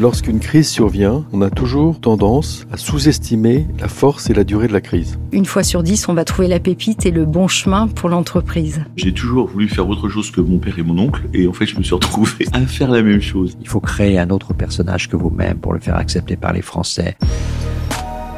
Lorsqu'une 0.00 0.40
crise 0.40 0.66
survient, 0.66 1.26
on 1.30 1.42
a 1.42 1.50
toujours 1.50 2.00
tendance 2.00 2.66
à 2.72 2.78
sous-estimer 2.78 3.66
la 3.78 3.86
force 3.86 4.30
et 4.30 4.32
la 4.32 4.44
durée 4.44 4.66
de 4.66 4.72
la 4.72 4.80
crise. 4.80 5.18
Une 5.30 5.44
fois 5.44 5.62
sur 5.62 5.82
dix, 5.82 6.08
on 6.08 6.14
va 6.14 6.24
trouver 6.24 6.48
la 6.48 6.58
pépite 6.58 7.04
et 7.04 7.10
le 7.10 7.26
bon 7.26 7.48
chemin 7.48 7.86
pour 7.86 8.08
l'entreprise. 8.08 8.80
J'ai 8.96 9.12
toujours 9.12 9.48
voulu 9.48 9.68
faire 9.68 9.86
autre 9.86 10.08
chose 10.08 10.30
que 10.30 10.40
mon 10.40 10.56
père 10.56 10.78
et 10.78 10.82
mon 10.82 10.98
oncle, 10.98 11.24
et 11.34 11.46
en 11.46 11.52
fait, 11.52 11.66
je 11.66 11.76
me 11.76 11.82
suis 11.82 11.92
retrouvé 11.92 12.46
à 12.54 12.62
faire 12.62 12.90
la 12.90 13.02
même 13.02 13.20
chose. 13.20 13.58
Il 13.60 13.68
faut 13.68 13.80
créer 13.80 14.18
un 14.18 14.30
autre 14.30 14.54
personnage 14.54 15.06
que 15.10 15.16
vous-même 15.16 15.58
pour 15.58 15.74
le 15.74 15.80
faire 15.80 15.96
accepter 15.96 16.36
par 16.36 16.54
les 16.54 16.62
Français. 16.62 17.18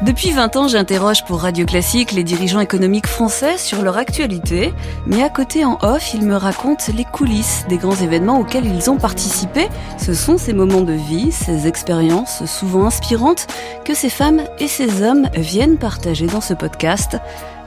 Depuis 0.03 0.31
20 0.31 0.57
ans, 0.57 0.67
j'interroge 0.67 1.23
pour 1.23 1.39
Radio 1.39 1.65
Classique 1.65 2.11
les 2.11 2.25
dirigeants 2.25 2.59
économiques 2.59 3.07
français 3.07 3.57
sur 3.57 3.81
leur 3.81 3.97
actualité, 3.97 4.73
mais 5.07 5.23
à 5.23 5.29
côté 5.29 5.63
en 5.63 5.77
off, 5.81 6.13
ils 6.13 6.25
me 6.25 6.35
racontent 6.35 6.83
les 6.93 7.05
coulisses 7.05 7.63
des 7.69 7.77
grands 7.77 7.95
événements 7.95 8.37
auxquels 8.37 8.65
ils 8.65 8.89
ont 8.89 8.97
participé. 8.97 9.69
Ce 9.97 10.13
sont 10.13 10.37
ces 10.37 10.51
moments 10.51 10.81
de 10.81 10.91
vie, 10.91 11.31
ces 11.31 11.67
expériences 11.67 12.43
souvent 12.45 12.85
inspirantes 12.85 13.47
que 13.85 13.93
ces 13.93 14.09
femmes 14.09 14.41
et 14.59 14.67
ces 14.67 15.01
hommes 15.03 15.29
viennent 15.35 15.77
partager 15.77 16.27
dans 16.27 16.41
ce 16.41 16.53
podcast. 16.53 17.17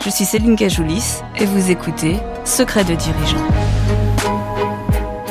Je 0.04 0.10
suis 0.10 0.26
Céline 0.26 0.56
Cajoulis 0.56 1.22
et 1.40 1.46
vous 1.46 1.70
écoutez 1.70 2.16
Secret 2.44 2.84
de 2.84 2.94
dirigeants. 2.94 4.05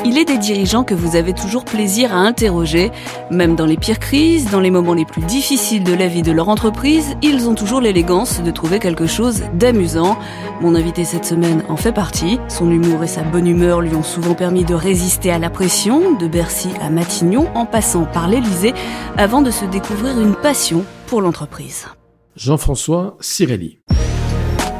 Il 0.08 0.18
est 0.18 0.24
des 0.24 0.38
dirigeants 0.38 0.84
que 0.84 0.94
vous 0.94 1.16
avez 1.16 1.32
toujours 1.32 1.64
plaisir 1.64 2.14
à 2.14 2.18
interroger. 2.18 2.92
Même 3.32 3.56
dans 3.56 3.66
les 3.66 3.76
pires 3.76 3.98
crises, 3.98 4.48
dans 4.52 4.60
les 4.60 4.70
moments 4.70 4.94
les 4.94 5.04
plus 5.04 5.22
difficiles 5.22 5.82
de 5.82 5.92
la 5.92 6.06
vie 6.06 6.22
de 6.22 6.30
leur 6.30 6.48
entreprise, 6.48 7.16
ils 7.22 7.48
ont 7.48 7.56
toujours 7.56 7.80
l'élégance 7.80 8.40
de 8.40 8.50
trouver 8.52 8.78
quelque 8.78 9.08
chose 9.08 9.42
d'amusant. 9.54 10.16
Mon 10.60 10.76
invité 10.76 11.02
cette 11.02 11.24
semaine 11.24 11.64
en 11.68 11.76
fait 11.76 11.90
partie. 11.90 12.38
Son 12.46 12.70
humour 12.70 13.02
et 13.02 13.08
sa 13.08 13.24
bonne 13.24 13.48
humeur 13.48 13.80
lui 13.80 13.96
ont 13.96 14.04
souvent 14.04 14.34
permis 14.34 14.64
de 14.64 14.74
résister 14.74 15.32
à 15.32 15.40
la 15.40 15.50
pression, 15.50 16.14
de 16.14 16.28
Bercy 16.28 16.68
à 16.80 16.88
Matignon, 16.88 17.48
en 17.56 17.66
passant 17.66 18.04
par 18.04 18.28
l'Élysée, 18.28 18.74
avant 19.16 19.42
de 19.42 19.50
se 19.50 19.64
découvrir 19.64 20.20
une 20.20 20.36
passion 20.36 20.84
pour 21.08 21.20
l'entreprise. 21.20 21.86
Jean-François 22.36 23.16
Cirelli. 23.20 23.80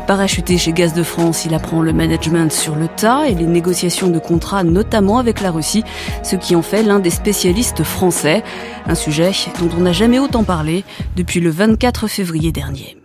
Parachuté 0.07 0.57
chez 0.57 0.73
Gaz 0.73 0.95
de 0.95 1.03
France, 1.03 1.47
il 1.47 1.55
apprend 1.55 1.83
le 1.83 1.93
management 1.93 2.53
sur 2.53 2.77
le 2.77 2.87
tas 2.87 3.27
et 3.27 3.35
les 3.35 3.47
négociations 3.47 4.07
de 4.07 4.21
contrats, 4.21 4.62
notamment 4.62 5.19
avec 5.19 5.41
la 5.41 5.51
Russie, 5.51 5.83
ce 6.23 6.37
qui 6.37 6.55
en 6.55 6.62
fait 6.62 6.85
l'un 6.85 7.01
des 7.01 7.11
spécialistes 7.11 7.83
français. 7.83 8.45
Un 8.87 8.95
sujet 8.95 9.33
dont 9.59 9.69
on 9.77 9.81
n'a 9.81 9.93
jamais 9.93 10.21
autant 10.21 10.45
parlé 10.45 10.84
depuis 11.17 11.41
le 11.41 11.51
24 11.51 12.07
février 12.07 12.53
dernier. 12.53 12.95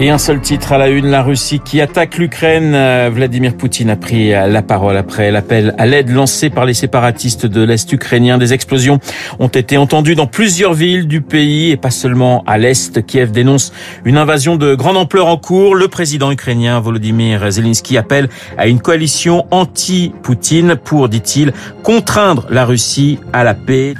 Et 0.00 0.10
un 0.10 0.18
seul 0.18 0.40
titre 0.40 0.72
à 0.72 0.78
la 0.78 0.88
une, 0.88 1.06
la 1.06 1.22
Russie 1.22 1.60
qui 1.60 1.80
attaque 1.80 2.18
l'Ukraine. 2.18 2.74
Euh, 2.74 3.10
Vladimir 3.12 3.56
Poutine 3.56 3.90
a 3.90 3.96
pris 3.96 4.30
la 4.30 4.62
parole 4.62 4.96
après 4.96 5.30
l'appel 5.30 5.74
à 5.78 5.86
l'aide 5.86 6.10
lancé 6.10 6.50
par 6.50 6.64
les 6.64 6.74
séparatistes 6.74 7.46
de 7.46 7.62
l'Est 7.62 7.92
ukrainien. 7.92 8.36
Des 8.36 8.52
explosions 8.52 8.98
ont 9.38 9.48
été 9.48 9.76
entendues 9.76 10.16
dans 10.16 10.26
plusieurs 10.26 10.74
villes 10.74 11.06
du 11.06 11.20
pays 11.20 11.70
et 11.70 11.76
pas 11.76 11.90
seulement 11.90 12.42
à 12.46 12.58
l'Est. 12.58 13.06
Kiev 13.06 13.30
dénonce 13.30 13.72
une 14.04 14.16
invasion 14.16 14.56
de 14.56 14.74
grande 14.74 14.96
ampleur 14.96 15.28
en 15.28 15.36
cours. 15.36 15.76
Le 15.76 15.86
président 15.86 16.32
ukrainien 16.32 16.80
Volodymyr 16.80 17.50
Zelensky 17.50 17.96
appelle 17.96 18.28
à 18.58 18.66
une 18.66 18.80
coalition 18.80 19.46
anti-Poutine 19.52 20.76
pour, 20.76 21.08
dit-il, 21.08 21.52
contraindre 21.84 22.46
la 22.50 22.64
Russie 22.64 23.20
à 23.32 23.44
la 23.44 23.54
paix. 23.54 23.94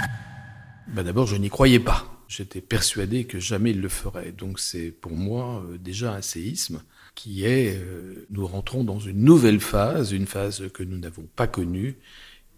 Ben 0.88 1.04
D'abord, 1.04 1.26
je 1.26 1.36
n'y 1.36 1.48
croyais 1.48 1.78
pas. 1.78 2.11
J'étais 2.34 2.62
persuadé 2.62 3.24
que 3.24 3.38
jamais 3.38 3.72
il 3.72 3.82
le 3.82 3.90
ferait. 3.90 4.32
Donc 4.32 4.58
c'est 4.58 4.90
pour 4.90 5.12
moi 5.12 5.62
euh, 5.68 5.76
déjà 5.76 6.14
un 6.14 6.22
séisme 6.22 6.82
qui 7.14 7.44
est, 7.44 7.76
euh, 7.76 8.26
nous 8.30 8.46
rentrons 8.46 8.84
dans 8.84 8.98
une 8.98 9.22
nouvelle 9.22 9.60
phase, 9.60 10.12
une 10.12 10.26
phase 10.26 10.70
que 10.72 10.82
nous 10.82 10.96
n'avons 10.96 11.28
pas 11.36 11.46
connue, 11.46 11.96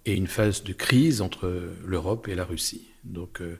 et 0.05 0.15
une 0.15 0.29
phase 0.29 0.63
de 0.63 0.73
crise 0.73 1.21
entre 1.21 1.73
l'Europe 1.85 2.29
et 2.29 2.37
la 2.37 2.45
Russie. 2.45 2.87
Donc 3.03 3.41
euh, 3.41 3.59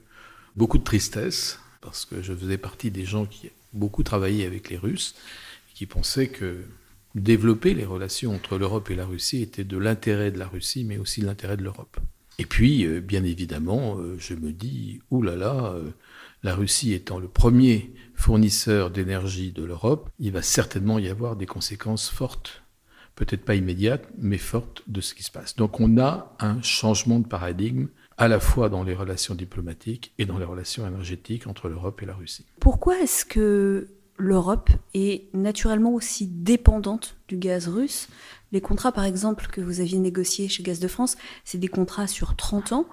beaucoup 0.55 0.77
de 0.77 0.85
tristesse, 0.85 1.59
parce 1.81 2.05
que 2.05 2.21
je 2.21 2.33
faisais 2.33 2.57
partie 2.57 2.91
des 2.91 3.03
gens 3.03 3.25
qui 3.25 3.49
beaucoup 3.73 4.03
travaillé 4.03 4.45
avec 4.45 4.69
les 4.69 4.77
Russes, 4.77 5.15
qui 5.73 5.85
pensaient 5.85 6.29
que 6.29 6.63
développer 7.13 7.73
les 7.73 7.83
relations 7.83 8.33
entre 8.33 8.57
l'Europe 8.57 8.89
et 8.89 8.95
la 8.95 9.05
Russie 9.05 9.41
était 9.41 9.65
de 9.65 9.77
l'intérêt 9.77 10.31
de 10.31 10.39
la 10.39 10.47
Russie, 10.47 10.85
mais 10.85 10.97
aussi 10.97 11.19
de 11.19 11.25
l'intérêt 11.25 11.57
de 11.57 11.63
l'Europe. 11.63 11.97
Et 12.37 12.45
puis, 12.45 12.85
bien 13.01 13.23
évidemment, 13.23 13.97
je 14.17 14.33
me 14.33 14.51
dis, 14.51 14.99
oulala, 15.09 15.75
la 16.45 16.53
Russie 16.53 16.93
étant 16.93 17.17
le 17.17 17.27
premier 17.27 17.91
fournisseur 18.13 18.91
d'énergie 18.91 19.51
de 19.51 19.63
l'Europe, 19.63 20.11
il 20.19 20.31
va 20.31 20.43
certainement 20.43 20.99
y 20.99 21.09
avoir 21.09 21.35
des 21.35 21.47
conséquences 21.47 22.07
fortes, 22.07 22.61
peut-être 23.15 23.43
pas 23.43 23.55
immédiates, 23.55 24.07
mais 24.19 24.37
fortes 24.37 24.83
de 24.85 25.01
ce 25.01 25.15
qui 25.15 25.23
se 25.23 25.31
passe. 25.31 25.55
Donc 25.55 25.79
on 25.79 25.97
a 25.97 26.35
un 26.39 26.61
changement 26.61 27.17
de 27.17 27.27
paradigme 27.27 27.87
à 28.17 28.27
la 28.27 28.39
fois 28.39 28.69
dans 28.69 28.83
les 28.83 28.93
relations 28.93 29.33
diplomatiques 29.33 30.13
et 30.19 30.25
dans 30.25 30.37
les 30.37 30.45
relations 30.45 30.87
énergétiques 30.87 31.47
entre 31.47 31.67
l'Europe 31.67 32.03
et 32.03 32.05
la 32.05 32.13
Russie. 32.13 32.45
Pourquoi 32.59 32.99
est-ce 32.99 33.25
que 33.25 33.87
l'Europe 34.17 34.69
est 34.93 35.33
naturellement 35.33 35.95
aussi 35.95 36.27
dépendante 36.27 37.17
du 37.27 37.37
gaz 37.37 37.67
russe 37.67 38.07
les 38.55 38.61
contrats, 38.61 38.93
par 38.93 39.03
exemple, 39.03 39.47
que 39.51 39.59
vous 39.59 39.81
aviez 39.81 39.99
négociés 39.99 40.47
chez 40.47 40.63
Gaz 40.63 40.79
de 40.79 40.87
France, 40.87 41.17
c'est 41.43 41.57
des 41.57 41.67
contrats 41.67 42.07
sur 42.07 42.37
30 42.37 42.71
ans. 42.71 42.87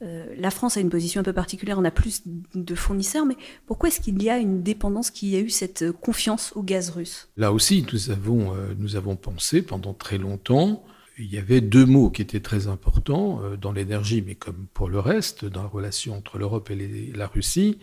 Euh, 0.00 0.24
la 0.38 0.52
France 0.52 0.76
a 0.76 0.80
une 0.80 0.90
position 0.90 1.20
un 1.20 1.24
peu 1.24 1.32
particulière, 1.32 1.76
on 1.76 1.84
a 1.84 1.90
plus 1.90 2.22
de 2.54 2.74
fournisseurs, 2.76 3.26
mais 3.26 3.36
pourquoi 3.66 3.88
est-ce 3.88 4.00
qu'il 4.00 4.22
y 4.22 4.30
a 4.30 4.38
une 4.38 4.62
dépendance, 4.62 5.10
qu'il 5.10 5.30
y 5.30 5.36
a 5.36 5.40
eu 5.40 5.50
cette 5.50 5.90
confiance 5.90 6.52
au 6.54 6.62
gaz 6.62 6.90
russe? 6.90 7.28
Là 7.36 7.52
aussi, 7.52 7.84
nous 7.92 8.10
avons, 8.10 8.54
euh, 8.54 8.74
nous 8.78 8.94
avons 8.94 9.16
pensé 9.16 9.60
pendant 9.60 9.92
très 9.92 10.18
longtemps, 10.18 10.84
il 11.18 11.26
y 11.26 11.38
avait 11.38 11.60
deux 11.60 11.84
mots 11.84 12.10
qui 12.10 12.22
étaient 12.22 12.38
très 12.38 12.68
importants 12.68 13.42
euh, 13.42 13.56
dans 13.56 13.72
l'énergie, 13.72 14.22
mais 14.24 14.36
comme 14.36 14.66
pour 14.72 14.88
le 14.88 15.00
reste, 15.00 15.44
dans 15.44 15.62
la 15.64 15.68
relation 15.68 16.16
entre 16.16 16.38
l'Europe 16.38 16.70
et 16.70 17.12
la 17.12 17.26
Russie, 17.26 17.78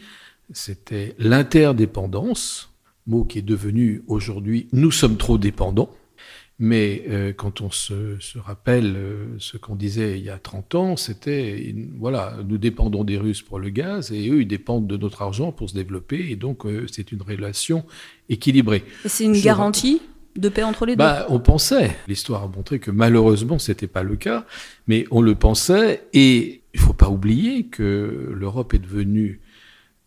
c'était 0.54 1.16
l'interdépendance, 1.20 2.72
mot 3.08 3.26
qui 3.26 3.40
est 3.40 3.42
devenu 3.42 4.04
aujourd'hui 4.08 4.68
nous 4.72 4.92
sommes 4.92 5.18
trop 5.18 5.38
dépendants. 5.38 5.90
Mais 6.58 7.04
euh, 7.10 7.34
quand 7.34 7.60
on 7.60 7.70
se, 7.70 8.18
se 8.20 8.38
rappelle 8.38 8.94
euh, 8.96 9.26
ce 9.40 9.58
qu'on 9.58 9.76
disait 9.76 10.18
il 10.18 10.24
y 10.24 10.30
a 10.30 10.38
30 10.38 10.76
ans, 10.76 10.96
c'était, 10.96 11.76
voilà, 11.98 12.38
nous 12.48 12.58
dépendons 12.58 13.04
des 13.04 13.18
Russes 13.18 13.42
pour 13.42 13.60
le 13.60 13.70
gaz 13.70 14.14
et 14.14 14.30
eux, 14.30 14.42
ils 14.42 14.48
dépendent 14.48 14.88
de 14.88 14.96
notre 14.96 15.22
argent 15.22 15.52
pour 15.52 15.70
se 15.70 15.76
développer. 15.76 16.30
Et 16.30 16.38
donc, 16.38 16.66
euh, 16.66 16.86
c'est 16.90 17.12
une 17.12 17.22
relation 17.22 17.84
équilibrée. 18.30 18.86
C'est 19.06 19.26
une 19.26 19.40
garantie 19.40 20.02
de 20.38 20.48
paix 20.48 20.64
entre 20.64 20.86
les 20.86 20.96
bah, 20.96 21.26
deux 21.28 21.36
On 21.36 21.40
pensait. 21.40 21.96
L'histoire 22.08 22.44
a 22.44 22.48
montré 22.48 22.80
que 22.80 22.92
malheureusement, 22.92 23.60
c'était 23.60 23.88
pas 23.88 24.04
le 24.04 24.16
cas. 24.16 24.46
Mais 24.88 25.06
on 25.12 25.22
le 25.22 25.36
pensait. 25.36 26.08
Et 26.14 26.62
il 26.74 26.80
faut 26.80 26.94
pas 26.94 27.10
oublier 27.10 27.66
que 27.66 28.32
l'Europe 28.34 28.74
est 28.74 28.80
devenue 28.80 29.42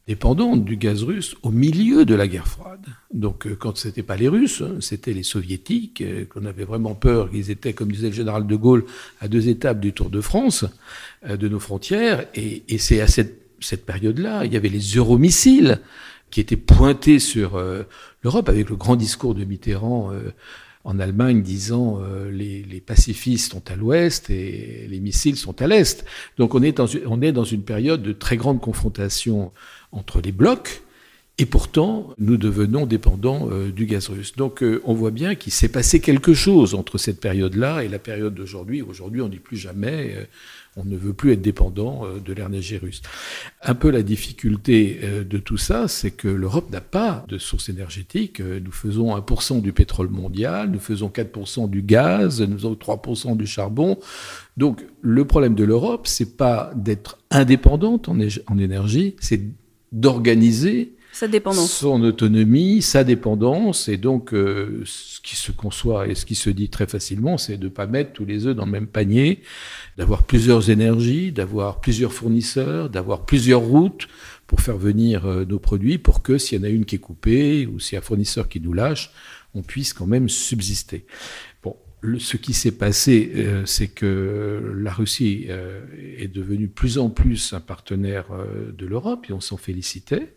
dépendante 0.08 0.64
du 0.64 0.78
gaz 0.78 1.02
russe 1.02 1.36
au 1.42 1.50
milieu 1.50 2.06
de 2.06 2.14
la 2.14 2.26
guerre 2.26 2.48
froide. 2.48 2.86
Donc 3.12 3.46
euh, 3.46 3.54
quand 3.54 3.76
ce 3.76 3.88
n'était 3.88 4.02
pas 4.02 4.16
les 4.16 4.26
Russes, 4.26 4.62
hein, 4.62 4.78
c'était 4.80 5.12
les 5.12 5.22
Soviétiques, 5.22 6.00
euh, 6.00 6.24
qu'on 6.24 6.46
avait 6.46 6.64
vraiment 6.64 6.94
peur 6.94 7.30
qu'ils 7.30 7.50
étaient, 7.50 7.74
comme 7.74 7.92
disait 7.92 8.08
le 8.08 8.14
général 8.14 8.46
de 8.46 8.56
Gaulle, 8.56 8.86
à 9.20 9.28
deux 9.28 9.50
étapes 9.50 9.80
du 9.80 9.92
Tour 9.92 10.08
de 10.08 10.22
France, 10.22 10.64
euh, 11.28 11.36
de 11.36 11.46
nos 11.46 11.60
frontières. 11.60 12.26
Et, 12.34 12.78
c'est 12.78 13.02
à 13.02 13.06
cette, 13.06 13.42
cette 13.60 13.84
période-là, 13.84 14.46
il 14.46 14.52
y 14.52 14.56
avait 14.56 14.70
les 14.70 14.96
euromissiles 14.96 15.78
qui 16.30 16.40
étaient 16.40 16.56
pointés 16.56 17.18
sur 17.18 17.58
l'Europe, 18.22 18.48
avec 18.50 18.68
le 18.68 18.76
grand 18.76 18.96
discours 18.96 19.34
de 19.34 19.44
Mitterrand 19.44 20.12
en 20.88 20.98
Allemagne 20.98 21.42
disant 21.42 22.00
les, 22.32 22.62
les, 22.62 22.80
pacifistes 22.80 23.52
sont 23.52 23.70
à 23.70 23.76
l'ouest 23.76 24.30
et 24.30 24.86
les 24.88 25.00
missiles 25.00 25.36
sont 25.36 25.60
à 25.60 25.66
l'est. 25.66 26.02
Donc 26.38 26.54
on 26.54 26.62
est, 26.62 26.72
dans, 26.72 26.86
on 27.06 27.20
est 27.20 27.32
dans 27.32 27.44
une 27.44 27.62
période 27.62 28.02
de 28.02 28.12
très 28.12 28.38
grande 28.38 28.58
confrontation 28.58 29.52
entre 29.92 30.22
les 30.22 30.32
blocs, 30.32 30.82
et 31.40 31.46
pourtant, 31.46 32.14
nous 32.18 32.36
devenons 32.36 32.84
dépendants 32.84 33.48
euh, 33.52 33.70
du 33.70 33.86
gaz 33.86 34.08
russe. 34.08 34.34
Donc, 34.34 34.64
euh, 34.64 34.82
on 34.84 34.92
voit 34.92 35.12
bien 35.12 35.36
qu'il 35.36 35.52
s'est 35.52 35.68
passé 35.68 36.00
quelque 36.00 36.34
chose 36.34 36.74
entre 36.74 36.98
cette 36.98 37.20
période-là 37.20 37.84
et 37.84 37.88
la 37.88 38.00
période 38.00 38.34
d'aujourd'hui. 38.34 38.82
Aujourd'hui, 38.82 39.22
on 39.22 39.28
dit 39.28 39.38
plus 39.38 39.56
jamais, 39.56 40.16
euh, 40.16 40.24
on 40.78 40.84
ne 40.84 40.96
veut 40.96 41.12
plus 41.12 41.32
être 41.32 41.42
dépendant 41.42 42.04
de 42.24 42.32
l'énergie 42.32 42.78
russe. 42.78 43.02
Un 43.62 43.74
peu 43.74 43.90
la 43.90 44.02
difficulté 44.02 45.00
de 45.28 45.38
tout 45.38 45.56
ça, 45.56 45.88
c'est 45.88 46.10
que 46.10 46.28
l'Europe 46.28 46.70
n'a 46.70 46.80
pas 46.80 47.24
de 47.28 47.38
source 47.38 47.68
énergétique. 47.68 48.40
Nous 48.40 48.72
faisons 48.72 49.16
1% 49.16 49.60
du 49.60 49.72
pétrole 49.72 50.08
mondial, 50.08 50.70
nous 50.70 50.78
faisons 50.78 51.08
4% 51.08 51.68
du 51.68 51.82
gaz, 51.82 52.40
nous 52.40 52.56
faisons 52.56 52.74
3% 52.74 53.36
du 53.36 53.46
charbon. 53.46 53.98
Donc, 54.56 54.84
le 55.02 55.24
problème 55.24 55.54
de 55.54 55.64
l'Europe, 55.64 56.06
c'est 56.06 56.36
pas 56.36 56.72
d'être 56.74 57.18
indépendante 57.30 58.08
en, 58.08 58.16
en 58.46 58.58
énergie, 58.58 59.16
c'est 59.20 59.42
d'organiser 59.92 60.94
son 61.66 62.02
autonomie, 62.02 62.80
sa 62.82 63.02
dépendance, 63.02 63.88
et 63.88 63.96
donc 63.96 64.32
euh, 64.32 64.82
ce 64.84 65.20
qui 65.20 65.34
se 65.34 65.50
conçoit 65.50 66.06
et 66.06 66.14
ce 66.14 66.24
qui 66.24 66.34
se 66.34 66.50
dit 66.50 66.68
très 66.68 66.86
facilement, 66.86 67.38
c'est 67.38 67.56
de 67.56 67.64
ne 67.64 67.70
pas 67.70 67.86
mettre 67.86 68.12
tous 68.12 68.24
les 68.24 68.46
œufs 68.46 68.54
dans 68.54 68.66
le 68.66 68.70
même 68.70 68.86
panier, 68.86 69.42
d'avoir 69.96 70.22
plusieurs 70.22 70.70
énergies, 70.70 71.32
d'avoir 71.32 71.80
plusieurs 71.80 72.12
fournisseurs, 72.12 72.88
d'avoir 72.88 73.24
plusieurs 73.24 73.60
routes 73.60 74.06
pour 74.46 74.60
faire 74.60 74.76
venir 74.76 75.26
euh, 75.26 75.44
nos 75.44 75.58
produits, 75.58 75.98
pour 75.98 76.22
que 76.22 76.38
s'il 76.38 76.58
y 76.58 76.60
en 76.60 76.64
a 76.64 76.70
une 76.70 76.84
qui 76.84 76.96
est 76.96 77.00
coupée 77.00 77.66
ou 77.66 77.80
s'il 77.80 77.94
y 77.94 77.96
a 77.96 78.00
un 78.00 78.02
fournisseur 78.02 78.48
qui 78.48 78.60
nous 78.60 78.72
lâche, 78.72 79.10
on 79.54 79.62
puisse 79.62 79.92
quand 79.92 80.06
même 80.06 80.28
subsister. 80.28 81.04
Bon, 81.62 81.74
ce 82.18 82.36
qui 82.36 82.52
s'est 82.52 82.76
passé, 82.76 83.32
euh, 83.34 83.66
c'est 83.66 83.88
que 83.88 84.74
la 84.78 84.92
Russie 84.92 85.48
est 86.16 86.32
devenue 86.32 86.68
plus 86.68 86.98
en 86.98 87.10
plus 87.10 87.52
un 87.54 87.60
partenaire 87.60 88.26
de 88.72 88.86
l'Europe, 88.86 89.26
et 89.28 89.32
on 89.32 89.40
s'en 89.40 89.56
félicitait. 89.56 90.34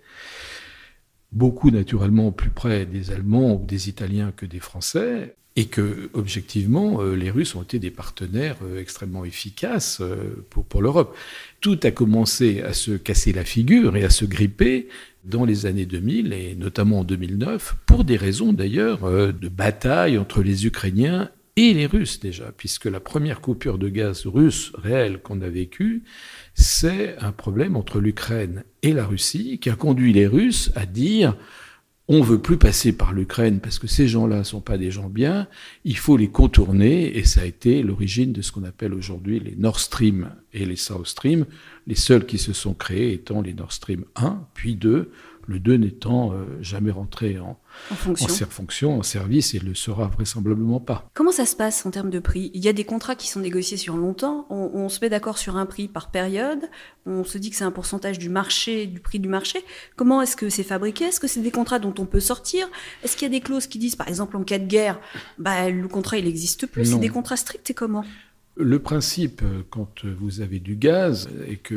Beaucoup, 1.32 1.72
naturellement, 1.72 2.32
plus 2.32 2.50
près 2.50 2.86
des 2.86 3.12
Allemands 3.12 3.56
ou 3.56 3.66
des 3.66 3.90
Italiens 3.90 4.34
que 4.36 4.46
des 4.46 4.60
Français, 4.60 5.36
et 5.56 5.66
que, 5.66 6.10
objectivement, 6.14 7.02
les 7.04 7.30
Russes 7.30 7.56
ont 7.56 7.62
été 7.62 7.78
des 7.78 7.92
partenaires 7.92 8.56
extrêmement 8.80 9.26
efficaces 9.26 10.02
pour, 10.50 10.64
pour 10.64 10.82
l'Europe. 10.82 11.16
Tout 11.60 11.78
a 11.84 11.92
commencé 11.92 12.62
à 12.62 12.72
se 12.72 12.92
casser 12.92 13.34
la 13.34 13.44
figure 13.44 13.98
et 13.98 14.06
à 14.06 14.10
se 14.10 14.24
gripper 14.24 14.88
dans 15.26 15.44
les 15.44 15.66
années 15.66 15.86
2000 15.86 16.32
et 16.32 16.56
notamment 16.56 17.00
en 17.00 17.04
2009, 17.04 17.76
pour 17.86 18.06
des 18.06 18.16
raisons 18.16 18.54
d'ailleurs 18.54 19.02
de 19.34 19.50
bataille 19.50 20.18
entre 20.18 20.42
les 20.42 20.66
Ukrainiens 20.66 21.30
et 21.56 21.74
les 21.74 21.86
Russes 21.86 22.20
déjà, 22.20 22.52
puisque 22.56 22.86
la 22.86 23.00
première 23.00 23.42
coupure 23.42 23.78
de 23.78 23.90
gaz 23.90 24.26
russe 24.26 24.72
réelle 24.76 25.22
qu'on 25.22 25.42
a 25.42 25.50
vécue, 25.50 26.04
c'est 26.54 27.18
un 27.20 27.32
problème 27.32 27.76
entre 27.76 28.00
l'Ukraine 28.00 28.64
et 28.84 28.94
la 28.94 29.06
Russie 29.06 29.60
qui 29.60 29.70
a 29.70 29.76
conduit 29.76 30.14
les 30.14 30.28
Russes 30.28 30.72
à 30.76 30.86
dire 30.86 31.36
on 32.14 32.22
veut 32.22 32.40
plus 32.40 32.58
passer 32.58 32.92
par 32.92 33.14
l'Ukraine 33.14 33.62
parce 33.62 33.80
que 33.80 33.88
ces 33.88 34.08
gens-là 34.08 34.44
sont 34.44 34.60
pas 34.60 34.78
des 34.78 34.92
gens 34.92 35.08
bien, 35.08 35.48
il 35.86 35.96
faut 35.96 36.18
les 36.18 36.28
contourner. 36.28 37.18
Et 37.18 37.24
ça 37.24 37.42
a 37.42 37.46
été 37.46 37.84
l'origine 37.84 38.34
de 38.34 38.42
ce 38.42 38.52
qu'on 38.52 38.66
appelle 38.66 38.94
aujourd'hui 38.94 39.40
les 39.40 39.56
Nord 39.56 39.80
Stream 39.80 40.30
et 40.52 40.66
les 40.66 40.76
South 40.76 41.08
Stream, 41.08 41.46
les 41.88 41.96
seuls 41.96 42.26
qui 42.26 42.38
se 42.38 42.52
sont 42.52 42.74
créés 42.74 43.14
étant 43.14 43.42
les 43.42 43.54
Nord 43.54 43.72
Stream 43.72 44.04
1 44.18 44.46
puis 44.54 44.76
2 44.76 45.12
le 45.48 45.60
2 45.60 45.76
n'étant 45.76 46.32
euh, 46.32 46.46
jamais 46.62 46.92
rentré 46.92 47.40
en, 47.40 47.60
en 47.92 47.96
fonction. 47.96 48.46
fonction, 48.48 49.00
en 49.00 49.04
service, 49.04 49.54
et 49.54 49.60
ne 49.60 49.66
le 49.66 49.76
sera 49.76 50.08
vraisemblablement 50.08 50.80
pas. 50.80 51.10
Comment 51.14 51.32
ça 51.32 51.46
se 51.46 51.56
passe 51.56 51.86
en 51.86 51.92
termes 51.92 52.10
de 52.10 52.20
prix? 52.20 52.52
Il 52.54 52.64
y 52.64 52.68
a 52.68 52.74
des 52.74 52.84
contrats 52.84 53.16
qui 53.16 53.28
sont 53.28 53.40
négociés 53.40 53.78
sur 53.78 53.98
longtemps, 53.98 54.46
on, 54.50 54.90
se 54.90 55.00
met 55.02 55.10
d'accord 55.10 55.38
sur 55.38 55.58
un 55.58 55.66
prix 55.66 55.88
par 55.88 56.12
période, 56.12 56.70
on 57.06 57.24
se 57.24 57.38
dit 57.38 57.50
que 57.50 57.56
c'est 57.56 57.64
un 57.64 57.72
pourcentage 57.72 58.20
du 58.20 58.30
marché, 58.30 58.88
du 58.88 59.00
prix 59.00 59.20
du 59.20 59.30
marché. 59.30 59.60
Comment 59.96 60.22
est-ce 60.22 60.36
que 60.36 60.50
c'est 60.50 60.64
fabriqué? 60.64 61.06
Est-ce 61.06 61.20
que 61.20 61.28
c'est 61.28 61.42
des 61.42 61.52
contrats 61.52 61.80
dont 61.80 61.94
on 61.98 62.06
peut 62.06 62.20
sortir? 62.20 62.68
Est-ce 63.04 63.16
qu'il 63.16 63.28
y 63.28 63.32
a 63.32 63.38
des 63.38 63.42
clauses 63.42 63.68
qui 63.68 63.80
disent, 63.80 63.96
par 63.96 64.08
exemple, 64.08 64.38
en 64.38 64.44
cas 64.44 64.60
de 64.60 64.68
guerre, 64.68 65.00
bah, 65.38 65.70
le 65.70 65.88
contrat 65.88 66.18
il 66.18 66.26
n'existe 66.26 66.68
plus? 66.68 66.86
C'est 66.86 67.00
des 67.00 67.10
contrats 67.10 67.38
stricts 67.38 67.70
et 67.70 67.74
comment? 67.74 68.06
Le 68.58 68.80
principe, 68.80 69.42
quand 69.70 70.06
vous 70.06 70.42
avez 70.42 70.60
du 70.60 70.76
gaz, 70.76 71.30
et 71.48 71.56
que 71.56 71.76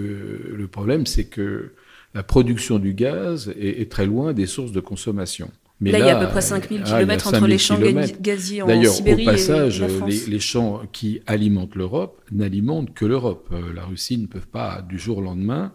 le 0.53 0.67
problème, 0.67 1.07
c'est 1.07 1.25
que 1.25 1.73
la 2.15 2.23
production 2.23 2.79
du 2.79 2.95
gaz 2.95 3.53
est, 3.59 3.91
très 3.91 4.07
loin 4.07 4.33
des 4.33 4.47
sources 4.47 4.73
de 4.73 4.81
consommation. 4.81 5.51
Mais 5.81 5.91
là, 5.91 5.99
il 5.99 6.07
y 6.07 6.09
a 6.09 6.17
à 6.17 6.25
peu 6.25 6.31
près 6.31 6.41
5000 6.41 6.83
ah, 6.87 6.99
km 6.99 7.29
entre 7.29 7.47
les 7.49 7.59
champs 7.59 7.79
gaziers 8.21 8.63
en 8.63 8.85
Sibérie 8.85 9.27
au 9.27 9.33
passage, 9.33 9.81
et 9.81 9.89
la 9.89 10.07
Les, 10.07 10.27
les, 10.29 10.41
champs 10.41 10.83
qui 10.93 11.21
alimentent 11.27 11.75
l'Europe 11.75 12.23
n'alimentent 12.31 12.95
que 12.95 13.05
l'Europe. 13.05 13.49
Euh, 13.53 13.75
la 13.75 13.85
Russie 13.85 14.17
ne 14.17 14.27
peut 14.27 14.41
pas, 14.41 14.83
du 14.89 14.99
jour 14.99 15.19
au 15.19 15.21
lendemain, 15.21 15.73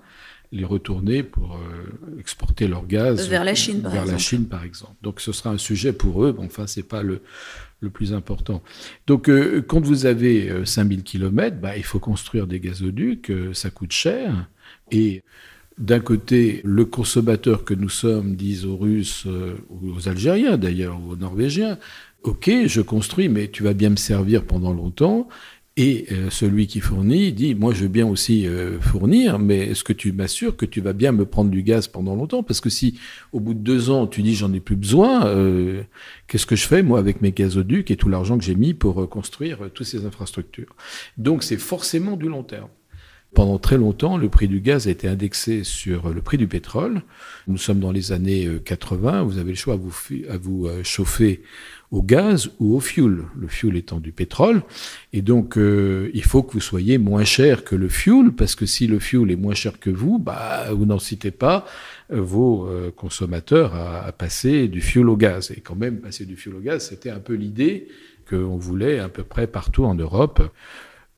les 0.53 0.63
retourner 0.63 1.21
pour 1.21 1.57
euh, 1.57 2.18
exporter 2.19 2.69
leur 2.69 2.88
gaz 2.88 3.27
vers 3.27 3.44
la 3.44 3.53
Chine, 3.53 3.81
par, 3.81 3.92
vers 3.92 4.01
exemple. 4.03 4.13
La 4.13 4.18
Chine, 4.18 4.45
par 4.47 4.63
exemple. 4.63 4.95
Donc 5.03 5.19
ce 5.19 5.33
sera 5.33 5.50
un 5.50 5.57
sujet 5.57 5.92
pour 5.92 6.24
eux. 6.24 6.31
Bon, 6.31 6.45
enfin, 6.45 6.65
c'est 6.65 6.88
pas 6.88 7.03
le, 7.03 7.21
le 7.81 7.89
plus 7.89 8.13
important. 8.13 8.63
Donc, 9.06 9.30
euh, 9.30 9.62
quand 9.62 9.81
vous 9.81 10.06
avez 10.06 10.65
5000 10.65 11.03
km, 11.03 11.57
bah, 11.57 11.75
il 11.75 11.83
faut 11.83 12.00
construire 12.00 12.47
des 12.47 12.62
gazoducs, 12.62 13.31
ça 13.51 13.69
coûte 13.69 13.92
cher. 13.92 14.47
Et 14.92 15.24
d'un 15.80 16.02
côté, 16.02 16.60
le 16.66 16.84
consommateur 16.84 17.64
que 17.64 17.74
nous 17.74 17.90
sommes 17.90 18.36
disent 18.36 18.66
aux 18.66 18.76
Russes, 18.76 19.24
euh, 19.26 19.56
aux 19.70 20.10
Algériens 20.10 20.58
d'ailleurs, 20.58 21.00
aux 21.10 21.16
Norvégiens, 21.16 21.80
OK, 22.24 22.52
je 22.66 22.81
construis, 22.81 23.30
mais 23.30 23.48
tu 23.48 23.64
vas 23.64 23.74
bien 23.74 23.90
me 23.90 23.96
servir 23.96 24.44
pendant 24.44 24.74
longtemps. 24.74 25.30
Et 25.78 26.08
euh, 26.12 26.30
celui 26.30 26.68
qui 26.68 26.81
fournit 26.81 27.31
dit, 27.31 27.56
moi 27.56 27.74
je 27.74 27.84
veux 27.84 27.88
bien 27.88 28.06
aussi 28.06 28.46
euh, 28.46 28.81
fournir, 28.81 29.40
mais 29.40 29.60
est-ce 29.70 29.86
que 29.86 29.94
tu 29.94 30.12
m'assures 30.12 30.58
que 30.58 30.66
tu 30.66 30.81
vas 30.81 30.92
bien 30.92 31.14
me 31.14 31.24
prendre 31.24 31.50
du 31.50 31.64
gaz 31.64 31.88
pendant 31.88 32.14
longtemps? 32.14 32.44
Parce 32.44 32.60
que 32.60 32.70
si 32.70 33.00
au 33.31 33.40
bout 33.40 33.54
de 33.54 33.60
deux 33.60 33.90
ans 33.90 34.06
tu 34.06 34.22
dis 34.22 34.36
j'en 34.36 34.52
ai 34.52 34.60
plus 34.60 34.76
besoin, 34.76 35.34
qu'est-ce 36.28 36.46
que 36.46 36.58
je 36.58 36.68
fais 36.68 36.84
moi 36.84 37.00
avec 37.00 37.22
mes 37.22 37.31
gazoducs 37.31 37.90
et 37.92 37.96
tout 37.96 38.10
l'argent 38.10 38.38
que 38.38 38.44
j'ai 38.44 38.56
mis 38.56 38.74
pour 38.74 39.08
construire 39.10 39.70
toutes 39.74 39.88
ces 39.88 40.06
infrastructures? 40.06 40.76
Donc 41.18 41.44
c'est 41.44 41.58
forcément 41.58 42.18
du 42.18 42.28
long 42.28 42.44
terme. 42.44 42.68
Pendant 43.36 43.60
très 43.60 43.78
longtemps, 43.78 44.18
le 44.18 44.28
prix 44.28 44.48
du 44.48 44.60
gaz 44.60 44.88
a 44.88 44.92
été 44.92 45.08
indexé 45.08 45.64
sur 45.64 46.10
le 46.10 46.22
prix 46.22 46.38
du 46.38 46.48
pétrole. 46.48 47.04
Nous 47.48 47.58
sommes 47.58 47.80
dans 47.80 47.92
les 47.92 48.12
années 48.12 48.50
80. 48.66 49.20
Euh, 49.20 49.22
vous 49.22 49.38
avez 49.38 49.52
le 49.52 49.56
choix 49.56 49.76
à 49.76 49.78
vous, 49.78 49.94
à 50.28 50.38
vous 50.38 50.66
euh, 50.66 50.84
chauffer 50.84 51.44
au 51.92 52.02
gaz 52.02 52.50
ou 52.60 52.76
au 52.76 52.80
fuel. 52.80 53.26
Le 53.40 53.48
fuel 53.48 53.76
étant 53.76 54.00
du 54.00 54.12
pétrole. 54.12 54.64
Et 55.14 55.22
donc, 55.22 55.60
euh, 55.60 56.10
il 56.16 56.24
faut 56.24 56.42
que 56.42 56.54
vous 56.54 56.60
soyez 56.60 56.98
moins 56.98 57.24
cher 57.24 57.64
que 57.64 57.76
le 57.76 57.88
fuel, 57.88 58.31
parce 58.31 58.56
que 58.56 58.66
si 58.66 58.88
le 58.88 58.98
fuel 58.98 59.30
est 59.30 59.36
moins 59.36 59.54
cher 59.54 59.80
que 59.80 59.92
vous, 59.92 60.18
bah, 60.18 60.66
vous 60.74 60.88
n'en 60.88 61.00
citez 61.00 61.31
pas 61.31 61.66
vos 62.10 62.68
consommateurs 62.96 63.76
à, 63.76 64.06
à, 64.06 64.12
passer 64.12 64.68
du 64.68 64.81
fuel 64.81 65.08
au 65.08 65.16
gaz. 65.16 65.52
Et 65.56 65.62
quand 65.62 65.76
même, 65.76 66.00
passer 66.00 66.26
du 66.26 66.36
fuel 66.36 66.56
au 66.56 66.60
gaz, 66.60 66.90
c'était 66.90 67.12
un 67.12 67.20
peu 67.20 67.34
l'idée 67.34 67.90
qu'on 68.28 68.58
voulait 68.58 68.98
à 68.98 69.10
peu 69.10 69.24
près 69.24 69.46
partout 69.46 69.86
en 69.86 69.94
Europe. 69.94 70.42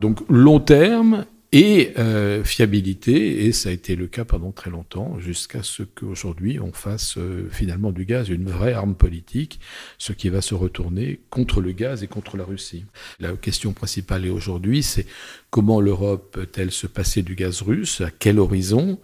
Donc, 0.02 0.20
long 0.30 0.60
terme 0.60 1.26
et 1.54 1.92
euh, 1.98 2.46
fiabilité, 2.46 3.46
et 3.46 3.52
ça 3.52 3.70
a 3.70 3.72
été 3.74 3.98
le 3.98 4.08
cas 4.08 4.24
pendant 4.24 4.52
très 4.52 4.70
longtemps, 4.70 5.20
jusqu'à 5.20 5.64
ce 5.64 5.84
qu'aujourd'hui 5.84 6.62
on 6.62 6.72
fasse 6.72 7.18
euh, 7.18 7.50
finalement 7.52 7.92
du 7.92 8.06
gaz 8.06 8.30
une 8.30 8.50
vraie 8.50 8.72
arme 8.72 8.96
politique, 8.96 9.60
ce 9.98 10.14
qui 10.14 10.30
va 10.30 10.40
se 10.40 10.56
retourner 10.56 11.20
contre 11.30 11.60
le 11.60 11.74
gaz 11.74 12.04
et 12.04 12.08
contre 12.08 12.38
la 12.38 12.46
Russie. 12.46 12.86
La 13.20 13.34
question 13.34 13.74
principale 13.74 14.30
aujourd'hui, 14.30 14.82
c'est 14.82 15.06
comment 15.50 15.82
l'Europe 15.82 16.32
peut-elle 16.32 16.72
se 16.72 16.88
passer 16.88 17.22
du 17.22 17.36
gaz 17.36 17.62
russe, 17.62 18.00
à 18.00 18.12
quel 18.12 18.40
horizon 18.40 19.00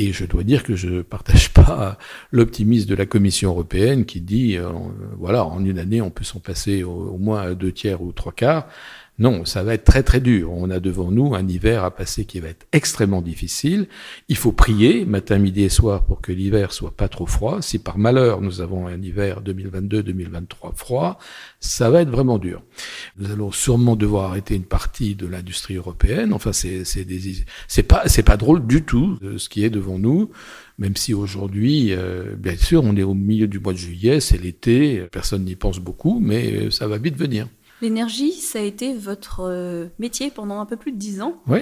et 0.00 0.12
je 0.12 0.24
dois 0.24 0.44
dire 0.44 0.62
que 0.62 0.76
je 0.76 0.88
ne 0.88 1.02
partage 1.18 1.52
pas 1.52 1.98
l'optimisme 2.30 2.88
de 2.88 2.94
la 2.94 3.04
Commission 3.04 3.50
européenne 3.50 4.06
qui 4.06 4.20
dit, 4.20 4.56
euh, 4.56 4.70
voilà, 5.16 5.44
en 5.44 5.64
une 5.64 5.78
année, 5.78 6.00
on 6.00 6.10
peut 6.10 6.24
s'en 6.24 6.38
passer 6.38 6.84
au, 6.84 7.18
moins 7.18 7.54
deux 7.54 7.72
tiers 7.72 8.00
ou 8.00 8.12
trois 8.12 8.32
quarts. 8.32 8.68
Non, 9.18 9.44
ça 9.44 9.64
va 9.64 9.74
être 9.74 9.84
très 9.84 10.04
très 10.04 10.20
dur. 10.20 10.52
On 10.52 10.70
a 10.70 10.78
devant 10.78 11.10
nous 11.10 11.34
un 11.34 11.46
hiver 11.48 11.82
à 11.82 11.90
passer 11.90 12.24
qui 12.24 12.38
va 12.38 12.48
être 12.48 12.66
extrêmement 12.72 13.20
difficile. 13.20 13.88
Il 14.28 14.36
faut 14.36 14.52
prier 14.52 15.04
matin, 15.04 15.38
midi 15.38 15.64
et 15.64 15.68
soir 15.68 16.04
pour 16.04 16.20
que 16.20 16.30
l'hiver 16.30 16.72
soit 16.72 16.96
pas 16.96 17.08
trop 17.08 17.26
froid. 17.26 17.60
Si 17.60 17.78
par 17.80 17.98
malheur 17.98 18.40
nous 18.40 18.60
avons 18.60 18.86
un 18.86 19.02
hiver 19.02 19.42
2022-2023 19.42 20.74
froid, 20.74 21.18
ça 21.58 21.90
va 21.90 22.02
être 22.02 22.10
vraiment 22.10 22.38
dur. 22.38 22.62
Nous 23.16 23.30
allons 23.32 23.50
sûrement 23.50 23.96
devoir 23.96 24.30
arrêter 24.30 24.54
une 24.54 24.64
partie 24.64 25.16
de 25.16 25.26
l'industrie 25.26 25.74
européenne. 25.74 26.32
Enfin, 26.32 26.52
c'est 26.52 27.82
pas 27.88 28.02
c'est 28.06 28.22
pas 28.22 28.36
drôle 28.36 28.66
du 28.66 28.84
tout 28.84 29.18
ce 29.36 29.48
qui 29.48 29.64
est 29.64 29.70
devant 29.70 29.98
nous. 29.98 30.30
Même 30.78 30.94
si 30.94 31.12
aujourd'hui, 31.12 31.92
euh, 31.92 32.36
bien 32.36 32.56
sûr, 32.56 32.84
on 32.84 32.96
est 32.96 33.02
au 33.02 33.14
milieu 33.14 33.48
du 33.48 33.58
mois 33.58 33.72
de 33.72 33.78
juillet, 33.78 34.20
c'est 34.20 34.38
l'été, 34.38 35.02
personne 35.10 35.44
n'y 35.44 35.56
pense 35.56 35.80
beaucoup, 35.80 36.20
mais 36.20 36.52
euh, 36.52 36.70
ça 36.70 36.86
va 36.86 36.98
vite 36.98 37.16
venir. 37.16 37.48
L'énergie, 37.80 38.32
ça 38.32 38.58
a 38.58 38.62
été 38.62 38.94
votre 38.94 39.46
euh, 39.48 39.86
métier 40.00 40.30
pendant 40.30 40.60
un 40.60 40.66
peu 40.66 40.76
plus 40.76 40.90
de 40.90 40.96
dix 40.96 41.20
ans. 41.20 41.40
Oui, 41.46 41.60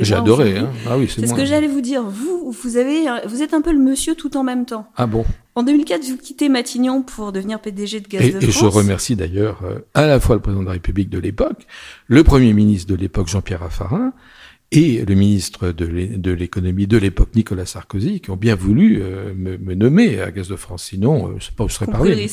j'ai 0.00 0.14
adoré. 0.14 0.58
Hein. 0.58 0.70
Ah 0.86 0.96
oui, 0.96 1.08
c'est 1.12 1.26
ce 1.26 1.34
que 1.34 1.44
j'allais 1.44 1.66
vous 1.66 1.80
dire. 1.80 2.04
Vous, 2.04 2.52
vous, 2.52 2.76
avez, 2.76 3.06
vous 3.26 3.42
êtes 3.42 3.52
un 3.52 3.60
peu 3.60 3.72
le 3.72 3.78
monsieur 3.78 4.14
tout 4.14 4.36
en 4.36 4.44
même 4.44 4.64
temps. 4.64 4.88
Ah 4.96 5.06
bon? 5.06 5.24
En 5.56 5.64
2004, 5.64 6.04
vous 6.04 6.16
quittez 6.18 6.48
Matignon 6.48 7.02
pour 7.02 7.32
devenir 7.32 7.60
PDG 7.60 8.00
de 8.00 8.08
Gaz 8.08 8.24
de 8.26 8.30
France. 8.30 8.44
Et 8.44 8.52
je 8.52 8.66
remercie 8.66 9.16
d'ailleurs 9.16 9.62
euh, 9.64 9.78
à 9.94 10.06
la 10.06 10.20
fois 10.20 10.36
le 10.36 10.42
président 10.42 10.60
de 10.60 10.66
la 10.66 10.72
République 10.72 11.10
de 11.10 11.18
l'époque, 11.18 11.66
le 12.06 12.22
Premier 12.22 12.52
ministre 12.52 12.88
de 12.88 12.94
l'époque, 12.94 13.26
Jean-Pierre 13.26 13.60
Raffarin, 13.60 14.12
et 14.70 15.04
le 15.04 15.14
ministre 15.14 15.70
de 15.70 16.30
l'économie 16.32 16.86
de 16.86 16.98
l'époque, 16.98 17.30
Nicolas 17.34 17.66
Sarkozy, 17.66 18.20
qui 18.20 18.30
ont 18.30 18.36
bien 18.36 18.54
voulu 18.54 19.00
euh, 19.00 19.32
me, 19.34 19.56
me, 19.56 19.74
nommer 19.74 20.20
à 20.20 20.30
Gaz 20.30 20.48
de 20.48 20.56
France. 20.56 20.84
Sinon, 20.84 21.28
je 21.30 21.34
ne 21.34 21.40
sais 21.40 21.52
pas 21.56 21.64
où 21.64 21.68
je 21.68 21.74
serais 21.74 21.86
parlé. 21.86 22.28